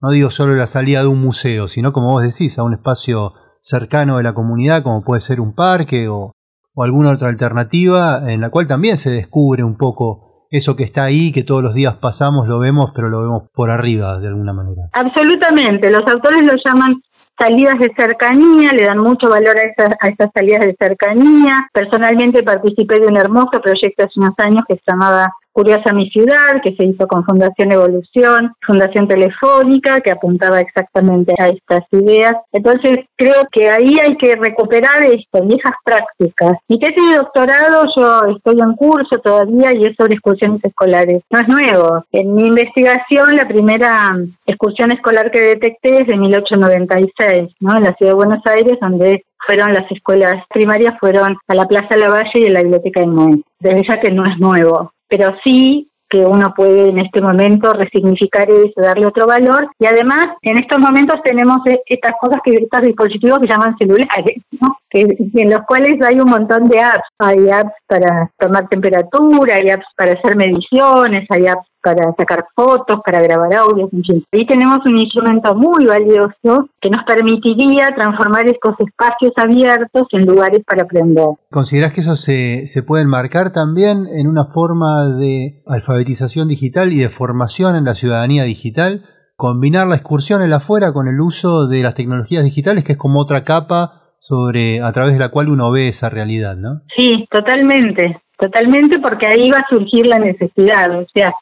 No 0.00 0.10
digo 0.10 0.30
solo 0.30 0.54
la 0.54 0.66
salida 0.66 1.02
de 1.02 1.08
un 1.08 1.20
museo, 1.20 1.68
sino 1.68 1.92
como 1.92 2.12
vos 2.12 2.22
decís, 2.22 2.58
a 2.58 2.62
un 2.62 2.72
espacio 2.72 3.32
cercano 3.60 4.16
de 4.16 4.22
la 4.22 4.32
comunidad, 4.32 4.82
como 4.82 5.02
puede 5.02 5.20
ser 5.20 5.40
un 5.40 5.54
parque 5.54 6.08
o, 6.08 6.32
o 6.78 6.84
alguna 6.84 7.10
otra 7.10 7.28
alternativa 7.28 8.22
en 8.28 8.40
la 8.40 8.50
cual 8.50 8.68
también 8.68 8.96
se 8.96 9.10
descubre 9.10 9.64
un 9.64 9.76
poco 9.76 10.46
eso 10.48 10.76
que 10.76 10.84
está 10.84 11.02
ahí, 11.02 11.32
que 11.32 11.42
todos 11.42 11.60
los 11.60 11.74
días 11.74 11.96
pasamos, 11.96 12.46
lo 12.46 12.60
vemos, 12.60 12.92
pero 12.94 13.08
lo 13.08 13.20
vemos 13.20 13.50
por 13.52 13.70
arriba 13.70 14.20
de 14.20 14.28
alguna 14.28 14.52
manera. 14.52 14.82
Absolutamente, 14.92 15.90
los 15.90 16.06
autores 16.06 16.46
lo 16.46 16.52
llaman 16.64 17.02
salidas 17.36 17.80
de 17.80 17.92
cercanía, 17.96 18.70
le 18.70 18.84
dan 18.84 18.98
mucho 18.98 19.28
valor 19.28 19.56
a 19.58 19.62
esas, 19.62 19.90
a 20.00 20.06
esas 20.06 20.30
salidas 20.32 20.66
de 20.66 20.76
cercanía. 20.78 21.68
Personalmente 21.72 22.44
participé 22.44 23.00
de 23.00 23.08
un 23.08 23.16
hermoso 23.16 23.60
proyecto 23.60 24.04
hace 24.04 24.20
unos 24.20 24.34
años 24.38 24.62
que 24.68 24.76
se 24.76 24.82
llamaba 24.86 25.32
Curiosa 25.58 25.92
Mi 25.92 26.08
Ciudad, 26.10 26.60
que 26.62 26.76
se 26.76 26.86
hizo 26.86 27.08
con 27.08 27.24
Fundación 27.24 27.72
Evolución, 27.72 28.54
Fundación 28.64 29.08
Telefónica, 29.08 29.98
que 29.98 30.12
apuntaba 30.12 30.60
exactamente 30.60 31.34
a 31.36 31.48
estas 31.48 31.82
ideas. 31.90 32.34
Entonces, 32.52 33.06
creo 33.16 33.42
que 33.50 33.68
ahí 33.68 33.98
hay 34.00 34.16
que 34.18 34.36
recuperar 34.36 35.02
esto, 35.02 35.42
viejas 35.42 35.72
prácticas. 35.84 36.52
Mi 36.68 36.78
tesis 36.78 37.10
de 37.10 37.16
doctorado, 37.16 37.86
yo 37.96 38.36
estoy 38.36 38.60
en 38.60 38.74
curso 38.74 39.18
todavía 39.20 39.72
y 39.74 39.86
es 39.86 39.96
sobre 39.98 40.12
excursiones 40.12 40.60
escolares. 40.62 41.24
No 41.28 41.40
es 41.40 41.48
nuevo. 41.48 42.04
En 42.12 42.36
mi 42.36 42.46
investigación, 42.46 43.34
la 43.34 43.48
primera 43.48 44.16
excursión 44.46 44.92
escolar 44.92 45.32
que 45.32 45.40
detecté 45.40 46.02
es 46.02 46.06
de 46.06 46.18
1896, 46.18 47.50
¿no? 47.58 47.76
En 47.76 47.82
la 47.82 47.94
ciudad 47.94 48.12
de 48.12 48.16
Buenos 48.16 48.46
Aires, 48.46 48.78
donde 48.80 49.24
fueron 49.44 49.72
las 49.72 49.90
escuelas 49.90 50.36
primarias, 50.50 50.94
fueron 51.00 51.36
a 51.48 51.54
la 51.56 51.64
Plaza 51.64 51.96
Lavalle 51.96 52.30
y 52.34 52.46
a 52.46 52.50
la 52.50 52.62
Biblioteca 52.62 53.00
de 53.00 53.08
Moen. 53.08 53.42
Desde 53.58 53.82
ya 53.88 54.00
que 54.00 54.12
no 54.12 54.24
es 54.24 54.38
nuevo 54.38 54.92
pero 55.08 55.34
sí 55.44 55.88
que 56.08 56.24
uno 56.24 56.54
puede 56.56 56.88
en 56.88 56.98
este 56.98 57.20
momento 57.20 57.72
resignificar 57.72 58.48
eso, 58.48 58.72
darle 58.76 59.06
otro 59.06 59.26
valor. 59.26 59.68
Y 59.78 59.86
además, 59.86 60.26
en 60.42 60.58
estos 60.58 60.78
momentos 60.78 61.20
tenemos 61.22 61.58
e-, 61.66 61.82
estas 61.86 62.12
cosas, 62.20 62.40
que 62.42 62.52
estos 62.52 62.80
dispositivos 62.80 63.38
que 63.40 63.48
llaman 63.48 63.76
celulares, 63.78 64.42
¿no? 64.60 64.78
Que, 64.90 65.02
en 65.02 65.50
los 65.50 65.60
cuales 65.66 65.94
hay 66.04 66.20
un 66.20 66.30
montón 66.30 66.68
de 66.68 66.80
apps. 66.80 67.04
Hay 67.18 67.48
apps 67.50 67.72
para 67.86 68.30
tomar 68.38 68.68
temperatura, 68.68 69.56
hay 69.56 69.70
apps 69.70 69.86
para 69.96 70.12
hacer 70.12 70.36
mediciones, 70.36 71.26
hay 71.30 71.46
apps 71.46 71.66
para 71.82 72.12
sacar 72.18 72.44
fotos, 72.54 72.98
para 73.04 73.20
grabar 73.20 73.54
audios. 73.54 73.88
Ahí 74.32 74.46
tenemos 74.46 74.80
un 74.84 74.98
instrumento 74.98 75.54
muy 75.54 75.86
valioso 75.86 76.68
que 76.80 76.90
nos 76.90 77.04
permitiría 77.06 77.88
transformar 77.96 78.46
estos 78.46 78.74
espacios 78.78 79.32
abiertos 79.36 80.06
en 80.12 80.26
lugares 80.26 80.60
para 80.66 80.82
aprender. 80.82 81.26
¿Consideras 81.50 81.92
que 81.92 82.00
eso 82.00 82.16
se, 82.16 82.66
se 82.66 82.82
puede 82.82 83.04
enmarcar 83.04 83.52
también 83.52 84.06
en 84.12 84.26
una 84.26 84.44
forma 84.44 85.08
de 85.18 85.62
alfabetización 85.66 86.48
digital 86.48 86.92
y 86.92 86.98
de 86.98 87.08
formación 87.08 87.76
en 87.76 87.84
la 87.84 87.94
ciudadanía 87.94 88.44
digital? 88.44 89.04
Combinar 89.36 89.86
la 89.86 89.94
excursión 89.94 90.42
en 90.42 90.50
la 90.50 90.56
afuera 90.56 90.92
con 90.92 91.06
el 91.06 91.20
uso 91.20 91.68
de 91.68 91.82
las 91.82 91.94
tecnologías 91.94 92.42
digitales, 92.42 92.82
que 92.82 92.92
es 92.92 92.98
como 92.98 93.20
otra 93.20 93.44
capa 93.44 94.07
sobre 94.18 94.80
a 94.80 94.92
través 94.92 95.14
de 95.14 95.20
la 95.20 95.30
cual 95.30 95.48
uno 95.48 95.70
ve 95.70 95.88
esa 95.88 96.10
realidad, 96.10 96.56
¿no? 96.56 96.82
Sí, 96.96 97.26
totalmente, 97.30 98.20
totalmente, 98.38 98.98
porque 98.98 99.26
ahí 99.26 99.50
va 99.50 99.58
a 99.58 99.68
surgir 99.68 100.06
la 100.06 100.18
necesidad, 100.18 100.90
o 100.98 101.06
sea, 101.12 101.32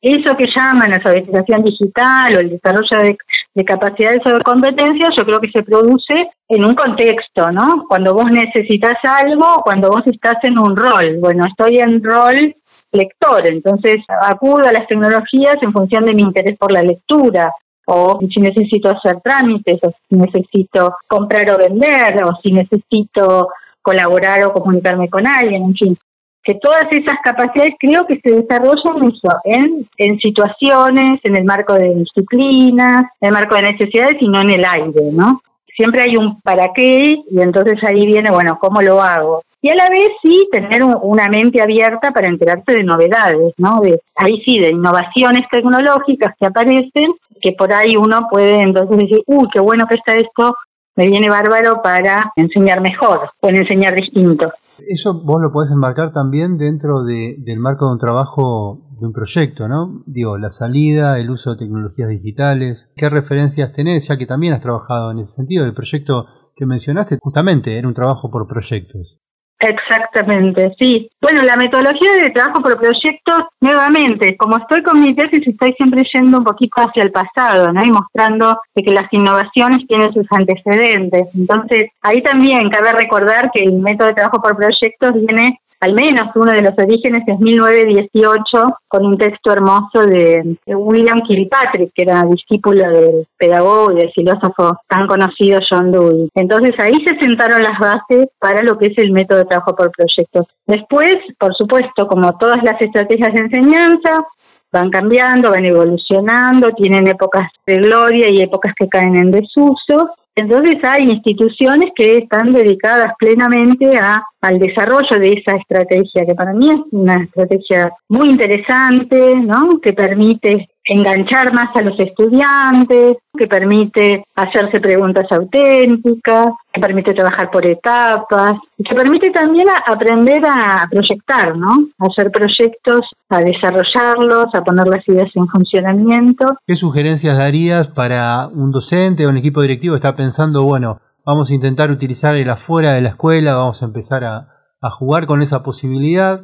eso 0.00 0.36
que 0.36 0.46
llaman 0.56 0.90
la 0.90 0.96
alfabetización 0.96 1.64
digital 1.64 2.36
o 2.36 2.38
el 2.38 2.50
desarrollo 2.50 3.02
de, 3.02 3.18
de 3.54 3.64
capacidades 3.64 4.20
de 4.24 4.42
competencias, 4.44 5.10
yo 5.18 5.24
creo 5.24 5.40
que 5.40 5.50
se 5.50 5.64
produce 5.64 6.30
en 6.48 6.64
un 6.64 6.74
contexto, 6.74 7.50
¿no? 7.50 7.84
Cuando 7.88 8.14
vos 8.14 8.26
necesitas 8.30 8.94
algo, 9.02 9.60
cuando 9.64 9.88
vos 9.88 10.02
estás 10.06 10.36
en 10.44 10.58
un 10.58 10.76
rol. 10.76 11.16
Bueno, 11.18 11.42
estoy 11.48 11.80
en 11.80 12.02
rol 12.02 12.54
lector, 12.92 13.46
entonces 13.46 13.96
acudo 14.22 14.66
a 14.66 14.72
las 14.72 14.86
tecnologías 14.86 15.56
en 15.60 15.72
función 15.72 16.06
de 16.06 16.14
mi 16.14 16.22
interés 16.22 16.56
por 16.56 16.72
la 16.72 16.82
lectura, 16.82 17.52
o 17.90 18.18
si 18.20 18.40
necesito 18.40 18.90
hacer 18.90 19.18
trámites, 19.22 19.78
o 19.82 19.90
si 20.08 20.16
necesito 20.16 20.94
comprar 21.06 21.48
o 21.50 21.56
vender, 21.56 22.22
o 22.22 22.36
si 22.42 22.52
necesito 22.52 23.48
colaborar 23.80 24.44
o 24.44 24.52
comunicarme 24.52 25.08
con 25.08 25.26
alguien, 25.26 25.62
en 25.62 25.74
fin. 25.74 25.98
Que 26.42 26.54
todas 26.56 26.84
esas 26.90 27.16
capacidades 27.24 27.72
creo 27.80 28.06
que 28.06 28.20
se 28.22 28.42
desarrollan 28.42 29.08
eso, 29.08 29.40
en, 29.44 29.88
en 29.96 30.18
situaciones, 30.18 31.20
en 31.24 31.36
el 31.36 31.44
marco 31.44 31.74
de 31.74 31.94
disciplinas, 31.94 33.04
en 33.22 33.28
el 33.28 33.32
marco 33.32 33.56
de 33.56 33.62
necesidades 33.62 34.16
y 34.20 34.28
no 34.28 34.42
en 34.42 34.50
el 34.50 34.64
aire, 34.66 35.10
¿no? 35.10 35.40
Siempre 35.74 36.02
hay 36.02 36.16
un 36.16 36.42
para 36.42 36.72
qué 36.74 37.16
y 37.30 37.40
entonces 37.40 37.76
ahí 37.84 38.04
viene, 38.04 38.30
bueno, 38.30 38.58
¿cómo 38.60 38.82
lo 38.82 39.00
hago? 39.00 39.44
Y 39.60 39.70
a 39.70 39.74
la 39.74 39.88
vez 39.88 40.08
sí 40.22 40.48
tener 40.52 40.82
una 41.02 41.28
mente 41.28 41.60
abierta 41.60 42.10
para 42.12 42.28
enterarse 42.28 42.72
de 42.72 42.84
novedades, 42.84 43.54
¿no? 43.56 43.80
De, 43.80 44.00
ahí 44.14 44.40
sí, 44.44 44.58
de 44.58 44.70
innovaciones 44.70 45.42
tecnológicas 45.50 46.34
que 46.38 46.46
aparecen, 46.46 47.12
que 47.40 47.52
por 47.52 47.72
ahí 47.72 47.94
uno 47.96 48.28
puede 48.30 48.60
entonces 48.60 48.96
decir, 48.96 49.22
uy, 49.26 49.48
qué 49.52 49.60
bueno 49.60 49.86
que 49.88 49.96
está 49.96 50.14
esto, 50.14 50.54
me 50.96 51.08
viene 51.08 51.28
bárbaro 51.28 51.80
para 51.82 52.32
enseñar 52.36 52.80
mejor 52.80 53.30
o 53.40 53.48
enseñar 53.48 53.94
distinto. 53.94 54.52
Eso 54.86 55.22
vos 55.24 55.40
lo 55.42 55.50
podés 55.50 55.72
enmarcar 55.72 56.12
también 56.12 56.56
dentro 56.56 57.02
de, 57.02 57.36
del 57.38 57.58
marco 57.58 57.86
de 57.86 57.92
un 57.92 57.98
trabajo, 57.98 58.80
de 59.00 59.06
un 59.06 59.12
proyecto, 59.12 59.66
¿no? 59.66 60.02
Digo, 60.06 60.38
la 60.38 60.50
salida, 60.50 61.18
el 61.18 61.30
uso 61.30 61.50
de 61.50 61.58
tecnologías 61.58 62.08
digitales. 62.08 62.92
¿Qué 62.96 63.08
referencias 63.08 63.72
tenés, 63.72 64.06
ya 64.06 64.16
que 64.16 64.26
también 64.26 64.52
has 64.54 64.60
trabajado 64.60 65.10
en 65.10 65.18
ese 65.18 65.32
sentido? 65.32 65.64
El 65.64 65.74
proyecto 65.74 66.26
que 66.54 66.64
mencionaste 66.66 67.18
justamente 67.20 67.76
era 67.76 67.88
un 67.88 67.94
trabajo 67.94 68.30
por 68.30 68.46
proyectos. 68.46 69.20
Exactamente, 69.60 70.72
sí. 70.78 71.10
Bueno, 71.20 71.42
la 71.42 71.56
metodología 71.56 72.12
de 72.22 72.30
trabajo 72.30 72.62
por 72.62 72.78
proyectos, 72.78 73.40
nuevamente, 73.60 74.36
como 74.36 74.56
estoy 74.56 74.84
con 74.84 75.00
mi 75.00 75.16
tesis, 75.16 75.48
estoy 75.48 75.72
siempre 75.72 76.04
yendo 76.14 76.38
un 76.38 76.44
poquito 76.44 76.80
hacia 76.80 77.02
el 77.02 77.10
pasado, 77.10 77.72
¿no? 77.72 77.82
Y 77.82 77.90
mostrando 77.90 78.60
que 78.74 78.92
las 78.92 79.12
innovaciones 79.12 79.84
tienen 79.88 80.12
sus 80.12 80.26
antecedentes. 80.30 81.26
Entonces, 81.34 81.90
ahí 82.02 82.22
también 82.22 82.70
cabe 82.70 82.92
recordar 82.92 83.50
que 83.52 83.64
el 83.64 83.72
método 83.72 84.08
de 84.08 84.14
trabajo 84.14 84.40
por 84.40 84.56
proyectos 84.56 85.14
viene 85.14 85.60
al 85.80 85.94
menos 85.94 86.24
uno 86.34 86.52
de 86.52 86.62
los 86.62 86.72
orígenes 86.76 87.22
es 87.26 87.38
1918, 87.38 88.44
con 88.88 89.06
un 89.06 89.16
texto 89.16 89.52
hermoso 89.52 90.04
de, 90.06 90.56
William 90.66 91.20
Kilpatrick, 91.20 91.92
que 91.94 92.02
era 92.02 92.24
discípulo 92.24 92.82
del 92.90 93.26
pedagogo 93.36 93.92
y 93.92 93.96
del 93.96 94.12
filósofo 94.12 94.76
tan 94.88 95.06
conocido 95.06 95.60
John 95.70 95.92
Dewey. 95.92 96.30
Entonces 96.34 96.72
ahí 96.78 96.94
se 97.06 97.16
sentaron 97.20 97.62
las 97.62 97.78
bases 97.78 98.26
para 98.38 98.62
lo 98.62 98.76
que 98.76 98.86
es 98.86 98.98
el 98.98 99.12
método 99.12 99.38
de 99.38 99.44
trabajo 99.44 99.76
por 99.76 99.92
proyectos. 99.92 100.46
Después, 100.66 101.16
por 101.38 101.54
supuesto, 101.54 102.08
como 102.08 102.36
todas 102.38 102.58
las 102.62 102.80
estrategias 102.80 103.32
de 103.32 103.40
enseñanza, 103.40 104.26
van 104.72 104.90
cambiando, 104.90 105.50
van 105.50 105.64
evolucionando, 105.64 106.70
tienen 106.70 107.06
épocas 107.06 107.48
de 107.66 107.76
gloria 107.76 108.28
y 108.30 108.42
épocas 108.42 108.74
que 108.76 108.88
caen 108.88 109.16
en 109.16 109.30
desuso. 109.30 110.10
Entonces 110.40 110.76
hay 110.84 111.02
instituciones 111.02 111.86
que 111.96 112.18
están 112.18 112.52
dedicadas 112.52 113.12
plenamente 113.18 113.98
a, 113.98 114.22
al 114.40 114.60
desarrollo 114.60 115.18
de 115.18 115.30
esa 115.30 115.56
estrategia, 115.56 116.24
que 116.24 116.34
para 116.36 116.52
mí 116.52 116.68
es 116.68 116.76
una 116.92 117.24
estrategia 117.24 117.92
muy 118.08 118.30
interesante, 118.30 119.34
¿no? 119.34 119.80
que 119.82 119.92
permite 119.92 120.68
enganchar 120.88 121.52
más 121.52 121.66
a 121.74 121.82
los 121.82 121.98
estudiantes, 121.98 123.18
que 123.36 123.46
permite 123.46 124.24
hacerse 124.34 124.80
preguntas 124.80 125.26
auténticas, 125.30 126.46
que 126.72 126.80
permite 126.80 127.12
trabajar 127.12 127.50
por 127.50 127.64
etapas, 127.66 128.54
que 128.76 128.94
permite 128.94 129.30
también 129.30 129.68
aprender 129.86 130.44
a 130.46 130.86
proyectar, 130.90 131.56
¿no? 131.56 131.88
A 131.98 132.06
hacer 132.06 132.32
proyectos, 132.32 133.02
a 133.28 133.38
desarrollarlos, 133.40 134.46
a 134.54 134.64
poner 134.64 134.88
las 134.88 135.06
ideas 135.06 135.28
en 135.34 135.46
funcionamiento. 135.48 136.46
¿Qué 136.66 136.74
sugerencias 136.74 137.36
darías 137.36 137.88
para 137.88 138.48
un 138.48 138.70
docente 138.70 139.26
o 139.26 139.28
un 139.28 139.36
equipo 139.36 139.60
directivo 139.60 139.92
que 139.94 139.98
está 139.98 140.16
pensando, 140.16 140.62
bueno, 140.64 141.00
vamos 141.24 141.50
a 141.50 141.54
intentar 141.54 141.90
utilizar 141.90 142.34
el 142.34 142.48
afuera 142.48 142.92
de 142.94 143.02
la 143.02 143.10
escuela, 143.10 143.56
vamos 143.56 143.82
a 143.82 143.86
empezar 143.86 144.24
a, 144.24 144.54
jugar 144.90 145.26
con 145.26 145.42
esa 145.42 145.62
posibilidad? 145.62 146.40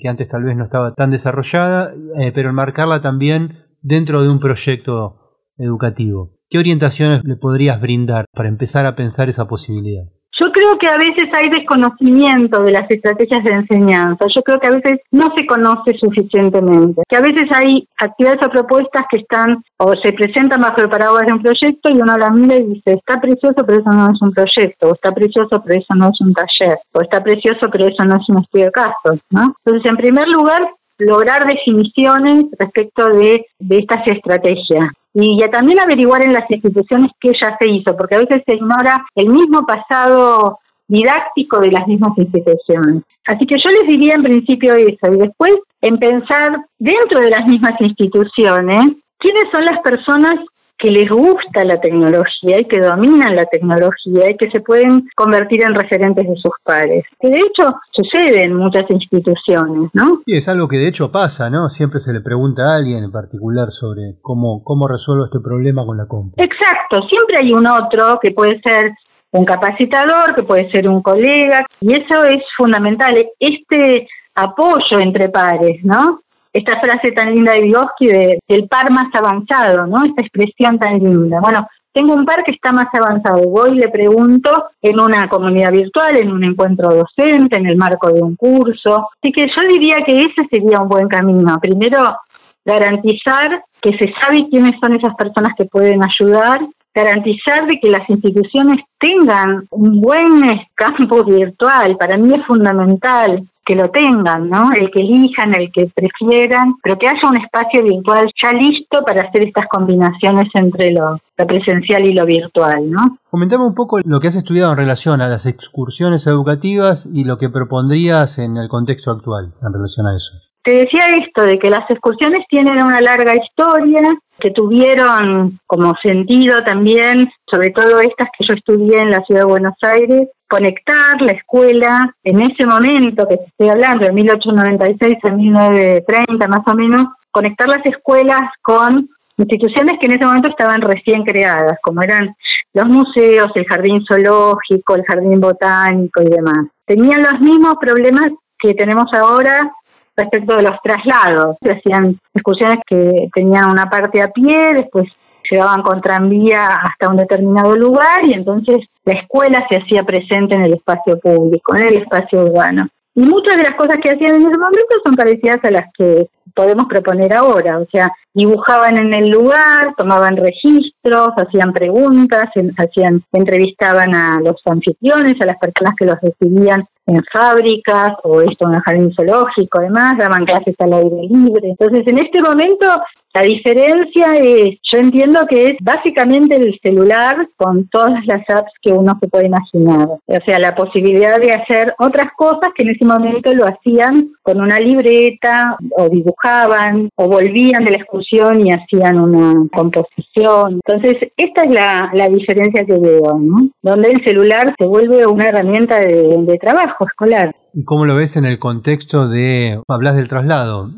que 0.00 0.08
antes 0.08 0.28
tal 0.28 0.44
vez 0.44 0.54
no 0.56 0.62
estaba 0.62 0.94
tan 0.94 1.10
desarrollada, 1.10 1.92
eh, 2.20 2.30
pero 2.32 2.50
enmarcarla 2.50 3.00
también 3.00 3.67
dentro 3.82 4.22
de 4.22 4.28
un 4.28 4.40
proyecto 4.40 5.16
educativo? 5.56 6.38
¿Qué 6.50 6.58
orientaciones 6.58 7.22
le 7.24 7.36
podrías 7.36 7.80
brindar 7.80 8.24
para 8.32 8.48
empezar 8.48 8.86
a 8.86 8.96
pensar 8.96 9.28
esa 9.28 9.46
posibilidad? 9.46 10.04
Yo 10.40 10.52
creo 10.52 10.78
que 10.78 10.86
a 10.86 10.96
veces 10.96 11.26
hay 11.34 11.50
desconocimiento 11.50 12.62
de 12.62 12.70
las 12.70 12.88
estrategias 12.88 13.42
de 13.42 13.54
enseñanza. 13.56 14.24
Yo 14.34 14.42
creo 14.42 14.60
que 14.60 14.68
a 14.68 14.70
veces 14.70 15.00
no 15.10 15.26
se 15.36 15.44
conoce 15.46 15.98
suficientemente. 15.98 17.02
Que 17.08 17.16
a 17.16 17.20
veces 17.20 17.44
hay 17.52 17.88
actividades 17.98 18.46
o 18.46 18.50
propuestas 18.50 19.02
que 19.10 19.20
están 19.20 19.64
o 19.78 19.94
se 20.00 20.12
presentan 20.12 20.60
bajo 20.60 20.80
el 20.80 20.88
paraguas 20.88 21.26
de 21.26 21.32
un 21.32 21.42
proyecto 21.42 21.90
y 21.90 22.00
uno 22.00 22.16
las 22.16 22.30
mira 22.30 22.54
y 22.54 22.66
dice, 22.66 22.94
está 22.94 23.20
precioso, 23.20 23.66
pero 23.66 23.80
eso 23.80 23.90
no 23.90 24.06
es 24.06 24.22
un 24.22 24.32
proyecto. 24.32 24.90
O 24.90 24.94
está 24.94 25.10
precioso, 25.10 25.60
pero 25.64 25.80
eso 25.80 25.94
no 25.96 26.06
es 26.06 26.20
un 26.20 26.32
taller. 26.32 26.78
O 26.94 27.00
está 27.02 27.20
precioso, 27.20 27.66
pero 27.72 27.86
eso 27.86 28.04
no 28.06 28.14
es 28.14 28.28
un 28.28 28.38
estudio 28.38 28.66
de 28.66 28.72
casos. 28.72 29.18
Entonces, 29.28 29.90
en 29.90 29.96
primer 29.96 30.28
lugar, 30.28 30.62
lograr 30.98 31.46
definiciones 31.46 32.46
respecto 32.58 33.08
de, 33.08 33.46
estas 33.70 34.06
estrategias 34.06 34.84
y 35.14 35.38
ya 35.40 35.48
también 35.48 35.80
averiguar 35.80 36.22
en 36.22 36.32
las 36.32 36.48
instituciones 36.50 37.10
qué 37.20 37.32
ya 37.40 37.56
se 37.58 37.70
hizo, 37.70 37.96
porque 37.96 38.16
a 38.16 38.18
veces 38.18 38.42
se 38.46 38.56
ignora 38.56 39.04
el 39.14 39.28
mismo 39.28 39.66
pasado 39.66 40.58
didáctico 40.86 41.60
de 41.60 41.72
las 41.72 41.86
mismas 41.86 42.16
instituciones. 42.16 43.02
Así 43.26 43.46
que 43.46 43.56
yo 43.56 43.70
les 43.70 43.88
diría 43.88 44.14
en 44.14 44.22
principio 44.22 44.74
eso, 44.74 45.12
y 45.12 45.18
después 45.18 45.54
en 45.82 45.98
pensar 45.98 46.50
dentro 46.78 47.20
de 47.20 47.30
las 47.30 47.46
mismas 47.46 47.72
instituciones 47.80 48.80
quiénes 49.18 49.44
son 49.52 49.64
las 49.64 49.80
personas 49.82 50.34
que 50.78 50.90
les 50.90 51.08
gusta 51.10 51.64
la 51.64 51.80
tecnología 51.80 52.60
y 52.60 52.64
que 52.64 52.80
dominan 52.80 53.34
la 53.34 53.44
tecnología 53.44 54.30
y 54.30 54.36
que 54.36 54.50
se 54.50 54.60
pueden 54.60 55.08
convertir 55.16 55.62
en 55.62 55.74
referentes 55.74 56.26
de 56.26 56.36
sus 56.36 56.52
pares. 56.62 57.04
Que 57.20 57.28
de 57.28 57.38
hecho 57.38 57.68
sucede 57.90 58.44
en 58.44 58.54
muchas 58.54 58.84
instituciones, 58.88 59.90
¿no? 59.92 60.20
Sí, 60.24 60.36
es 60.36 60.48
algo 60.48 60.68
que 60.68 60.76
de 60.76 60.88
hecho 60.88 61.10
pasa, 61.10 61.50
¿no? 61.50 61.68
Siempre 61.68 61.98
se 61.98 62.12
le 62.12 62.20
pregunta 62.20 62.62
a 62.62 62.76
alguien 62.76 63.02
en 63.04 63.10
particular 63.10 63.70
sobre 63.70 64.14
cómo, 64.22 64.62
cómo 64.62 64.86
resuelvo 64.86 65.24
este 65.24 65.40
problema 65.40 65.84
con 65.84 65.96
la 65.96 66.06
compra. 66.06 66.42
Exacto, 66.42 67.06
siempre 67.08 67.38
hay 67.38 67.52
un 67.52 67.66
otro 67.66 68.18
que 68.22 68.30
puede 68.30 68.60
ser 68.62 68.92
un 69.30 69.44
capacitador, 69.44 70.34
que 70.34 70.42
puede 70.42 70.70
ser 70.70 70.88
un 70.88 71.02
colega, 71.02 71.66
y 71.80 71.92
eso 71.92 72.24
es 72.24 72.38
fundamental, 72.56 73.14
este 73.38 74.06
apoyo 74.34 75.00
entre 75.00 75.28
pares, 75.28 75.80
¿no? 75.82 76.20
Esta 76.52 76.80
frase 76.80 77.12
tan 77.12 77.34
linda 77.34 77.52
de 77.52 77.62
Vygotsky 77.62 78.06
de, 78.06 78.38
del 78.48 78.68
par 78.68 78.90
más 78.90 79.06
avanzado, 79.14 79.86
¿no? 79.86 80.04
Esta 80.04 80.22
expresión 80.22 80.78
tan 80.78 80.98
linda. 80.98 81.40
Bueno, 81.40 81.66
tengo 81.92 82.14
un 82.14 82.24
par 82.24 82.44
que 82.44 82.54
está 82.54 82.72
más 82.72 82.86
avanzado. 82.92 83.48
Voy 83.48 83.70
y 83.72 83.80
le 83.80 83.88
pregunto 83.88 84.50
en 84.82 85.00
una 85.00 85.28
comunidad 85.28 85.72
virtual, 85.72 86.16
en 86.16 86.30
un 86.30 86.44
encuentro 86.44 86.94
docente, 86.94 87.56
en 87.56 87.66
el 87.66 87.76
marco 87.76 88.12
de 88.12 88.22
un 88.22 88.36
curso. 88.36 89.08
Así 89.22 89.32
que 89.32 89.46
yo 89.46 89.68
diría 89.68 89.96
que 90.06 90.20
ese 90.20 90.46
sería 90.50 90.80
un 90.80 90.88
buen 90.88 91.08
camino. 91.08 91.58
Primero, 91.60 92.16
garantizar 92.64 93.64
que 93.80 93.90
se 93.98 94.12
sabe 94.20 94.48
quiénes 94.50 94.72
son 94.80 94.94
esas 94.94 95.14
personas 95.16 95.54
que 95.56 95.64
pueden 95.64 96.00
ayudar, 96.04 96.60
garantizar 96.94 97.66
de 97.66 97.78
que 97.80 97.90
las 97.90 98.08
instituciones 98.08 98.84
tengan 98.98 99.66
un 99.70 100.00
buen 100.00 100.42
campo 100.74 101.24
virtual. 101.24 101.96
Para 101.96 102.16
mí 102.16 102.32
es 102.34 102.46
fundamental 102.46 103.48
que 103.68 103.74
lo 103.74 103.90
tengan, 103.90 104.48
¿no? 104.48 104.70
El 104.74 104.90
que 104.90 105.02
elijan, 105.02 105.54
el 105.54 105.70
que 105.70 105.92
prefieran, 105.94 106.76
pero 106.82 106.96
que 106.96 107.06
haya 107.06 107.28
un 107.28 107.36
espacio 107.36 107.84
virtual 107.84 108.24
ya 108.42 108.52
listo 108.52 109.02
para 109.06 109.28
hacer 109.28 109.46
estas 109.46 109.66
combinaciones 109.70 110.48
entre 110.54 110.90
lo, 110.92 111.20
presencial 111.36 112.06
y 112.06 112.14
lo 112.14 112.24
virtual, 112.24 112.90
¿no? 112.90 113.18
Comentame 113.30 113.64
un 113.64 113.74
poco 113.74 114.00
lo 114.02 114.20
que 114.20 114.28
has 114.28 114.36
estudiado 114.36 114.72
en 114.72 114.78
relación 114.78 115.20
a 115.20 115.28
las 115.28 115.44
excursiones 115.44 116.26
educativas 116.26 117.06
y 117.12 117.24
lo 117.24 117.36
que 117.36 117.50
propondrías 117.50 118.38
en 118.38 118.56
el 118.56 118.68
contexto 118.68 119.10
actual 119.10 119.52
en 119.62 119.72
relación 119.72 120.06
a 120.06 120.16
eso. 120.16 120.47
Te 120.62 120.72
decía 120.72 121.16
esto, 121.16 121.44
de 121.44 121.58
que 121.58 121.70
las 121.70 121.88
excursiones 121.88 122.40
tienen 122.48 122.74
una 122.74 123.00
larga 123.00 123.34
historia, 123.34 124.02
que 124.40 124.50
tuvieron 124.50 125.58
como 125.66 125.94
sentido 126.02 126.62
también, 126.64 127.28
sobre 127.50 127.70
todo 127.70 128.00
estas 128.00 128.28
que 128.36 128.46
yo 128.48 128.54
estudié 128.54 129.00
en 129.00 129.10
la 129.10 129.22
ciudad 129.24 129.42
de 129.42 129.46
Buenos 129.46 129.74
Aires, 129.82 130.28
conectar 130.48 131.20
la 131.20 131.32
escuela 131.32 132.14
en 132.22 132.40
ese 132.40 132.64
momento 132.66 133.26
que 133.26 133.34
estoy 133.34 133.68
hablando, 133.68 134.06
de 134.06 134.12
1896 134.12 135.16
a 135.22 135.30
1930 135.30 136.48
más 136.48 136.66
o 136.66 136.74
menos, 136.74 137.04
conectar 137.30 137.68
las 137.68 137.84
escuelas 137.84 138.42
con 138.62 139.08
instituciones 139.36 139.94
que 140.00 140.06
en 140.06 140.12
ese 140.12 140.26
momento 140.26 140.50
estaban 140.50 140.80
recién 140.80 141.22
creadas, 141.22 141.78
como 141.82 142.02
eran 142.02 142.34
los 142.74 142.86
museos, 142.86 143.48
el 143.54 143.66
jardín 143.66 144.04
zoológico, 144.06 144.96
el 144.96 145.04
jardín 145.04 145.40
botánico 145.40 146.22
y 146.22 146.30
demás. 146.30 146.66
Tenían 146.86 147.22
los 147.22 147.40
mismos 147.40 147.74
problemas 147.80 148.28
que 148.58 148.74
tenemos 148.74 149.06
ahora 149.12 149.72
respecto 150.18 150.56
de 150.56 150.62
los 150.62 150.76
traslados. 150.82 151.56
Se 151.62 151.70
hacían 151.70 152.18
excursiones 152.34 152.78
que 152.86 153.28
tenían 153.34 153.70
una 153.70 153.84
parte 153.84 154.20
a 154.20 154.28
pie, 154.28 154.72
después 154.74 155.08
llegaban 155.50 155.82
con 155.82 156.00
tranvía 156.00 156.66
hasta 156.66 157.08
un 157.08 157.16
determinado 157.16 157.74
lugar 157.74 158.20
y 158.26 158.34
entonces 158.34 158.78
la 159.04 159.20
escuela 159.20 159.66
se 159.70 159.76
hacía 159.76 160.02
presente 160.02 160.56
en 160.56 160.64
el 160.64 160.74
espacio 160.74 161.18
público, 161.18 161.74
en 161.76 161.86
el 161.86 162.02
espacio 162.02 162.42
urbano. 162.42 162.88
Y 163.14 163.22
muchas 163.22 163.56
de 163.56 163.64
las 163.64 163.74
cosas 163.76 163.96
que 164.02 164.10
hacían 164.10 164.36
en 164.36 164.46
ese 164.46 164.58
momento 164.58 164.94
son 165.04 165.16
parecidas 165.16 165.58
a 165.64 165.70
las 165.70 165.86
que 165.96 166.28
podemos 166.54 166.86
proponer 166.88 167.32
ahora, 167.32 167.78
o 167.78 167.86
sea, 167.90 168.12
dibujaban 168.34 168.98
en 168.98 169.14
el 169.14 169.30
lugar, 169.30 169.94
tomaban 169.96 170.36
registros, 170.36 171.28
hacían 171.36 171.72
preguntas, 171.72 172.44
hacían, 172.76 173.22
entrevistaban 173.32 174.14
a 174.14 174.38
los 174.40 174.56
anfitriones, 174.66 175.34
a 175.40 175.46
las 175.46 175.58
personas 175.58 175.94
que 175.98 176.06
los 176.06 176.16
recibían 176.20 176.84
en 177.08 177.24
fábricas 177.32 178.12
o 178.22 178.40
esto 178.42 178.68
en 178.68 178.74
el 178.74 178.82
jardín 178.82 179.12
zoológico, 179.14 179.78
además, 179.80 180.14
daban 180.18 180.44
clases 180.44 180.74
al 180.78 180.92
aire 180.92 181.22
libre. 181.22 181.70
Entonces, 181.70 182.06
en 182.06 182.22
este 182.22 182.42
momento 182.42 182.86
la 183.34 183.42
diferencia 183.42 184.36
es, 184.38 184.78
yo 184.90 184.98
entiendo 184.98 185.40
que 185.48 185.66
es 185.66 185.72
básicamente 185.80 186.56
el 186.56 186.78
celular 186.82 187.36
con 187.56 187.86
todas 187.88 188.24
las 188.26 188.42
apps 188.48 188.72
que 188.82 188.92
uno 188.92 189.16
se 189.20 189.28
puede 189.28 189.46
imaginar. 189.46 190.08
O 190.08 190.38
sea, 190.46 190.58
la 190.58 190.74
posibilidad 190.74 191.38
de 191.38 191.52
hacer 191.52 191.94
otras 191.98 192.28
cosas 192.36 192.70
que 192.74 192.84
en 192.84 192.90
ese 192.90 193.04
momento 193.04 193.52
lo 193.54 193.66
hacían 193.66 194.32
con 194.42 194.60
una 194.60 194.78
libreta 194.78 195.76
o 195.96 196.08
dibujaban 196.08 197.10
o 197.16 197.28
volvían 197.28 197.84
de 197.84 197.92
la 197.92 197.98
excursión 197.98 198.66
y 198.66 198.72
hacían 198.72 199.20
una 199.20 199.68
composición. 199.72 200.80
Entonces, 200.86 201.16
esta 201.36 201.62
es 201.62 201.70
la, 201.70 202.10
la 202.14 202.28
diferencia 202.28 202.84
que 202.84 202.98
veo, 202.98 203.38
¿no? 203.38 203.68
Donde 203.82 204.10
el 204.10 204.24
celular 204.24 204.74
se 204.78 204.86
vuelve 204.86 205.26
una 205.26 205.48
herramienta 205.48 206.00
de, 206.00 206.38
de 206.38 206.58
trabajo 206.58 207.06
escolar. 207.06 207.54
¿Y 207.74 207.84
cómo 207.84 208.06
lo 208.06 208.16
ves 208.16 208.36
en 208.36 208.46
el 208.46 208.58
contexto 208.58 209.28
de, 209.28 209.80
hablas 209.86 210.16
del 210.16 210.28
traslado, 210.28 210.90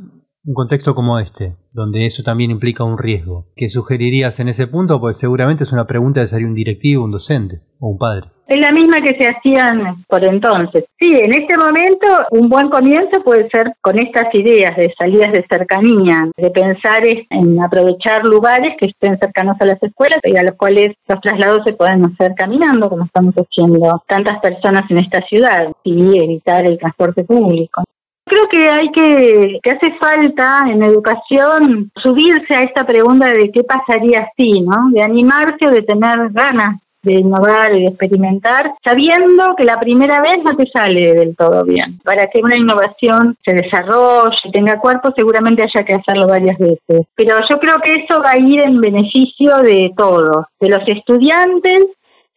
un 0.44 0.54
contexto 0.54 0.94
como 0.94 1.18
este? 1.18 1.56
donde 1.72 2.06
eso 2.06 2.22
también 2.22 2.50
implica 2.50 2.84
un 2.84 2.98
riesgo. 2.98 3.46
¿Qué 3.56 3.68
sugerirías 3.68 4.40
en 4.40 4.48
ese 4.48 4.66
punto? 4.66 5.00
Pues 5.00 5.18
seguramente 5.18 5.64
es 5.64 5.72
una 5.72 5.86
pregunta 5.86 6.20
de 6.20 6.26
salir 6.26 6.46
un 6.46 6.54
directivo, 6.54 7.04
un 7.04 7.12
docente 7.12 7.58
o 7.78 7.90
un 7.90 7.98
padre. 7.98 8.26
Es 8.48 8.58
la 8.60 8.72
misma 8.72 9.00
que 9.00 9.16
se 9.16 9.28
hacían 9.28 10.04
por 10.08 10.24
entonces. 10.24 10.84
Sí, 10.98 11.12
en 11.14 11.32
este 11.32 11.56
momento 11.56 12.08
un 12.32 12.48
buen 12.48 12.68
comienzo 12.68 13.22
puede 13.24 13.48
ser 13.48 13.74
con 13.80 13.96
estas 13.96 14.24
ideas 14.32 14.76
de 14.76 14.92
salidas 14.98 15.30
de 15.30 15.46
cercanía, 15.48 16.28
de 16.36 16.50
pensar 16.50 17.02
en 17.06 17.62
aprovechar 17.62 18.24
lugares 18.24 18.74
que 18.80 18.86
estén 18.86 19.16
cercanos 19.20 19.56
a 19.60 19.66
las 19.66 19.80
escuelas 19.80 20.18
y 20.24 20.36
a 20.36 20.42
los 20.42 20.56
cuales 20.56 20.88
los 21.06 21.20
traslados 21.20 21.60
se 21.64 21.74
puedan 21.74 22.04
hacer 22.04 22.34
caminando, 22.34 22.88
como 22.88 23.04
estamos 23.04 23.34
haciendo 23.36 24.02
tantas 24.08 24.40
personas 24.40 24.82
en 24.90 24.98
esta 24.98 25.20
ciudad, 25.28 25.68
y 25.84 26.18
evitar 26.18 26.66
el 26.66 26.76
transporte 26.76 27.22
público 27.22 27.84
creo 28.30 28.48
que 28.48 28.70
hay 28.70 28.92
que, 28.92 29.58
que 29.62 29.70
hace 29.70 29.92
falta 29.98 30.62
en 30.66 30.82
educación 30.84 31.90
subirse 32.02 32.54
a 32.54 32.62
esta 32.62 32.86
pregunta 32.86 33.26
de 33.28 33.50
qué 33.52 33.62
pasaría 33.64 34.30
si, 34.36 34.60
¿no? 34.60 34.90
De 34.90 35.02
animarse 35.02 35.66
o 35.66 35.70
de 35.70 35.82
tener 35.82 36.30
ganas 36.30 36.80
de 37.02 37.14
innovar 37.14 37.74
y 37.74 37.80
de 37.80 37.88
experimentar, 37.88 38.74
sabiendo 38.84 39.54
que 39.56 39.64
la 39.64 39.76
primera 39.80 40.20
vez 40.20 40.38
no 40.44 40.52
te 40.52 40.70
sale 40.70 41.14
del 41.14 41.34
todo 41.34 41.64
bien. 41.64 41.98
Para 42.04 42.26
que 42.26 42.40
una 42.42 42.56
innovación 42.56 43.36
se 43.44 43.54
desarrolle, 43.54 44.36
tenga 44.52 44.78
cuerpo, 44.80 45.10
seguramente 45.16 45.62
haya 45.62 45.84
que 45.84 45.94
hacerlo 45.94 46.26
varias 46.26 46.58
veces. 46.58 47.06
Pero 47.14 47.36
yo 47.50 47.58
creo 47.58 47.76
que 47.82 48.04
eso 48.04 48.20
va 48.22 48.32
a 48.32 48.40
ir 48.40 48.60
en 48.60 48.80
beneficio 48.80 49.58
de 49.62 49.92
todos, 49.96 50.46
de 50.60 50.68
los 50.68 50.80
estudiantes, 50.86 51.86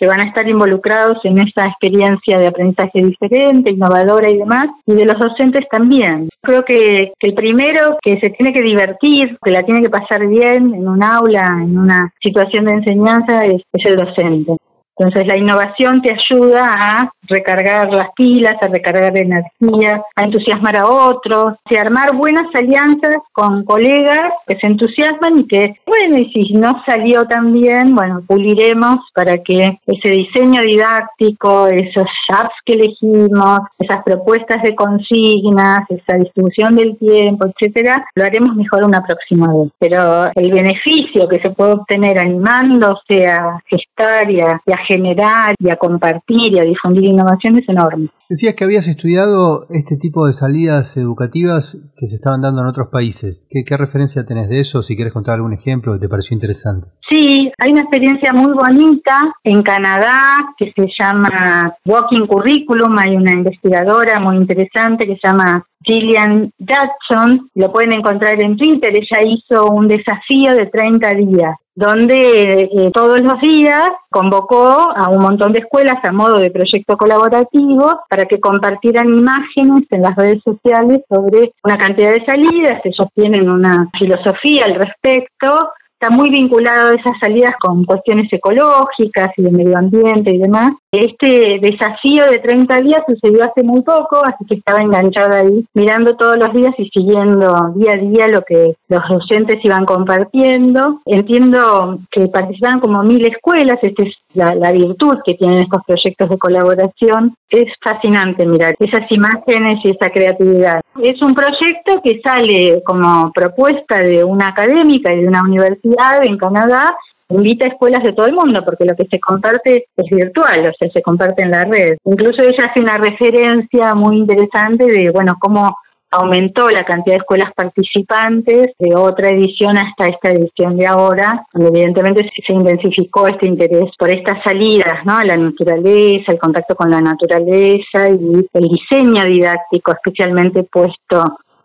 que 0.03 0.07
van 0.07 0.19
a 0.19 0.27
estar 0.27 0.45
involucrados 0.49 1.17
en 1.23 1.37
esa 1.37 1.65
experiencia 1.65 2.37
de 2.37 2.47
aprendizaje 2.47 3.01
diferente, 3.01 3.71
innovadora 3.71 4.29
y 4.29 4.37
demás, 4.37 4.65
y 4.85 4.95
de 4.95 5.05
los 5.05 5.17
docentes 5.17 5.65
también. 5.71 6.27
Creo 6.41 6.65
que, 6.65 7.13
el 7.21 7.33
primero 7.33 7.97
que 8.01 8.19
se 8.19 8.31
tiene 8.31 8.51
que 8.51 8.61
divertir, 8.61 9.37
que 9.41 9.51
la 9.51 9.63
tiene 9.63 9.81
que 9.81 9.89
pasar 9.89 10.27
bien 10.27 10.75
en 10.75 10.89
un 10.89 11.01
aula, 11.01 11.61
en 11.63 11.77
una 11.77 12.13
situación 12.21 12.65
de 12.65 12.73
enseñanza, 12.73 13.45
es 13.45 13.63
el 13.85 13.95
docente. 13.95 14.57
Entonces 14.97 15.27
la 15.27 15.37
innovación 15.37 16.01
te 16.01 16.13
ayuda 16.13 16.73
a 16.73 17.11
recargar 17.27 17.89
las 17.89 18.11
pilas, 18.15 18.53
a 18.61 18.67
recargar 18.67 19.17
energía, 19.17 20.01
a 20.15 20.23
entusiasmar 20.23 20.77
a 20.77 20.87
otros, 20.87 21.55
a 21.65 21.81
armar 21.81 22.15
buenas 22.15 22.43
alianzas 22.53 23.17
con 23.31 23.63
colegas 23.63 24.31
que 24.47 24.57
se 24.59 24.67
entusiasman 24.67 25.39
y 25.39 25.47
que, 25.47 25.75
bueno, 25.85 26.17
y 26.17 26.31
si 26.31 26.53
no 26.53 26.83
salió 26.85 27.23
tan 27.25 27.51
bien, 27.53 27.95
bueno, 27.95 28.21
puliremos 28.27 28.97
para 29.13 29.37
que 29.37 29.79
ese 29.87 30.09
diseño 30.09 30.61
didáctico, 30.61 31.67
esos 31.67 32.07
apps 32.29 32.53
que 32.65 32.73
elegimos, 32.73 33.59
esas 33.79 34.03
propuestas 34.03 34.61
de 34.61 34.75
consignas, 34.75 35.79
esa 35.89 36.17
distribución 36.17 36.75
del 36.75 36.97
tiempo, 36.97 37.47
etcétera, 37.47 38.05
lo 38.15 38.23
haremos 38.23 38.55
mejor 38.55 38.83
una 38.83 39.01
próxima 39.01 39.47
vez. 39.53 39.71
Pero 39.79 40.25
el 40.35 40.51
beneficio 40.51 41.27
que 41.27 41.41
se 41.41 41.49
puede 41.49 41.73
obtener 41.73 42.19
animándose 42.19 43.27
a 43.27 43.59
gestar 43.67 44.29
y 44.29 44.39
a 44.39 44.61
generar 44.87 45.55
y 45.59 45.69
a 45.69 45.75
compartir 45.75 46.53
y 46.53 46.59
a 46.59 46.63
difundir 46.63 47.05
innovación 47.05 47.57
es 47.57 47.67
enorme. 47.67 48.09
Decías 48.29 48.55
que 48.55 48.63
habías 48.63 48.87
estudiado 48.87 49.67
este 49.69 49.95
tipo 49.97 50.25
de 50.25 50.33
salidas 50.33 50.97
educativas 50.97 51.77
que 51.95 52.07
se 52.07 52.15
estaban 52.15 52.41
dando 52.41 52.61
en 52.61 52.67
otros 52.67 52.87
países. 52.91 53.47
¿Qué, 53.51 53.63
qué 53.63 53.77
referencia 53.77 54.25
tenés 54.25 54.49
de 54.49 54.59
eso? 54.59 54.81
Si 54.81 54.95
quieres 54.95 55.13
contar 55.13 55.35
algún 55.35 55.53
ejemplo 55.53 55.93
que 55.93 55.99
te 55.99 56.09
pareció 56.09 56.33
interesante. 56.33 56.87
Sí, 57.09 57.51
hay 57.59 57.71
una 57.71 57.81
experiencia 57.81 58.31
muy 58.33 58.53
bonita 58.53 59.19
en 59.43 59.61
Canadá 59.61 60.39
que 60.57 60.73
se 60.75 60.87
llama 60.99 61.75
Walking 61.85 62.25
Curriculum. 62.25 62.97
Hay 62.97 63.15
una 63.15 63.33
investigadora 63.33 64.19
muy 64.19 64.37
interesante 64.37 65.05
que 65.05 65.17
se 65.17 65.27
llama 65.27 65.63
Gillian 65.83 66.51
Jackson. 66.57 67.49
Lo 67.55 67.71
pueden 67.71 67.93
encontrar 67.93 68.43
en 68.43 68.57
Twitter. 68.57 68.91
Ella 68.91 69.21
hizo 69.25 69.67
un 69.67 69.87
desafío 69.87 70.55
de 70.55 70.67
30 70.67 71.13
días 71.13 71.55
donde 71.75 72.69
eh, 72.71 72.91
todos 72.93 73.19
los 73.21 73.39
días 73.41 73.89
convocó 74.09 74.91
a 74.95 75.09
un 75.09 75.23
montón 75.23 75.53
de 75.53 75.61
escuelas 75.61 75.95
a 76.03 76.11
modo 76.11 76.39
de 76.39 76.51
proyecto 76.51 76.97
colaborativo 76.97 78.01
para 78.09 78.25
que 78.25 78.39
compartieran 78.39 79.07
imágenes 79.07 79.87
en 79.89 80.03
las 80.03 80.15
redes 80.15 80.41
sociales 80.43 81.01
sobre 81.09 81.53
una 81.63 81.77
cantidad 81.77 82.11
de 82.11 82.25
salidas, 82.25 82.81
ellos 82.83 83.07
tienen 83.15 83.49
una 83.49 83.89
filosofía 83.99 84.65
al 84.65 84.75
respecto, 84.75 85.71
está 86.03 86.13
muy 86.13 86.29
vinculado 86.29 86.89
a 86.89 86.95
esas 86.95 87.17
salidas 87.21 87.53
con 87.61 87.85
cuestiones 87.85 88.27
ecológicas 88.31 89.29
y 89.37 89.43
de 89.43 89.51
medio 89.51 89.77
ambiente 89.77 90.31
y 90.31 90.37
demás. 90.37 90.71
Este 90.91 91.59
desafío 91.61 92.25
de 92.29 92.39
30 92.39 92.81
días 92.81 93.01
sucedió 93.07 93.45
hace 93.45 93.63
muy 93.63 93.81
poco, 93.83 94.21
así 94.23 94.45
que 94.47 94.55
estaba 94.55 94.81
enganchada 94.81 95.39
ahí, 95.39 95.65
mirando 95.73 96.15
todos 96.17 96.37
los 96.37 96.53
días 96.53 96.73
y 96.77 96.89
siguiendo 96.89 97.55
día 97.75 97.93
a 97.93 97.97
día 97.97 98.27
lo 98.27 98.41
que 98.41 98.75
los 98.89 99.01
docentes 99.09 99.63
iban 99.63 99.85
compartiendo. 99.85 100.99
Entiendo 101.05 101.99
que 102.11 102.27
participaron 102.27 102.81
como 102.81 103.01
mil 103.03 103.25
escuelas, 103.25 103.77
esta 103.81 104.03
es 104.03 104.13
la, 104.33 104.71
virtud 104.71 105.17
que 105.25 105.35
tienen 105.35 105.59
estos 105.59 105.81
proyectos 105.85 106.29
de 106.29 106.37
colaboración. 106.37 107.35
Es 107.49 107.65
fascinante 107.83 108.45
mirar 108.45 108.75
esas 108.79 109.09
imágenes 109.09 109.79
y 109.83 109.91
esa 109.91 110.09
creatividad. 110.09 110.81
Es 111.01 111.21
un 111.21 111.33
proyecto 111.33 112.01
que 112.03 112.19
sale 112.23 112.81
como 112.85 113.31
propuesta 113.31 113.99
de 113.99 114.23
una 114.23 114.47
académica 114.47 115.13
y 115.13 115.21
de 115.21 115.27
una 115.27 115.41
universidad 115.43 116.23
en 116.23 116.37
Canadá 116.37 116.95
invita 117.29 117.65
a 117.65 117.69
escuelas 117.69 118.03
de 118.03 118.13
todo 118.13 118.27
el 118.27 118.33
mundo, 118.33 118.61
porque 118.63 118.85
lo 118.85 118.95
que 118.95 119.07
se 119.09 119.19
comparte 119.19 119.87
es 119.95 120.05
virtual, 120.09 120.59
o 120.59 120.73
sea, 120.77 120.89
se 120.93 121.01
comparte 121.01 121.43
en 121.43 121.51
la 121.51 121.65
red. 121.65 121.97
Incluso 122.05 122.43
ella 122.43 122.69
hace 122.69 122.79
una 122.79 122.97
referencia 122.97 123.95
muy 123.95 124.17
interesante 124.17 124.85
de, 124.85 125.09
bueno, 125.11 125.33
cómo 125.39 125.75
aumentó 126.13 126.69
la 126.69 126.83
cantidad 126.83 127.15
de 127.15 127.21
escuelas 127.21 127.51
participantes 127.55 128.67
de 128.77 128.95
otra 128.95 129.29
edición 129.29 129.77
hasta 129.77 130.07
esta 130.07 130.29
edición 130.29 130.77
de 130.77 130.85
ahora, 130.85 131.45
donde 131.53 131.69
evidentemente 131.69 132.29
se 132.45 132.53
intensificó 132.53 133.27
este 133.27 133.47
interés 133.47 133.89
por 133.97 134.09
estas 134.09 134.43
salidas. 134.43 134.93
A 135.05 135.25
la 135.25 135.35
naturaleza, 135.37 136.31
el 136.31 136.39
contacto 136.39 136.75
con 136.75 136.89
la 136.89 137.01
naturaleza 137.01 138.09
y 138.09 138.47
el 138.53 138.69
diseño 138.69 139.23
didáctico 139.23 139.91
especialmente 139.91 140.63
puesto 140.63 141.23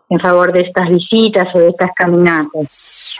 en 0.09 0.19
favor 0.19 0.51
de 0.51 0.61
estas 0.61 0.89
visitas 0.89 1.47
o 1.53 1.59
de 1.59 1.69
estas 1.69 1.91
caminatas. 1.95 3.19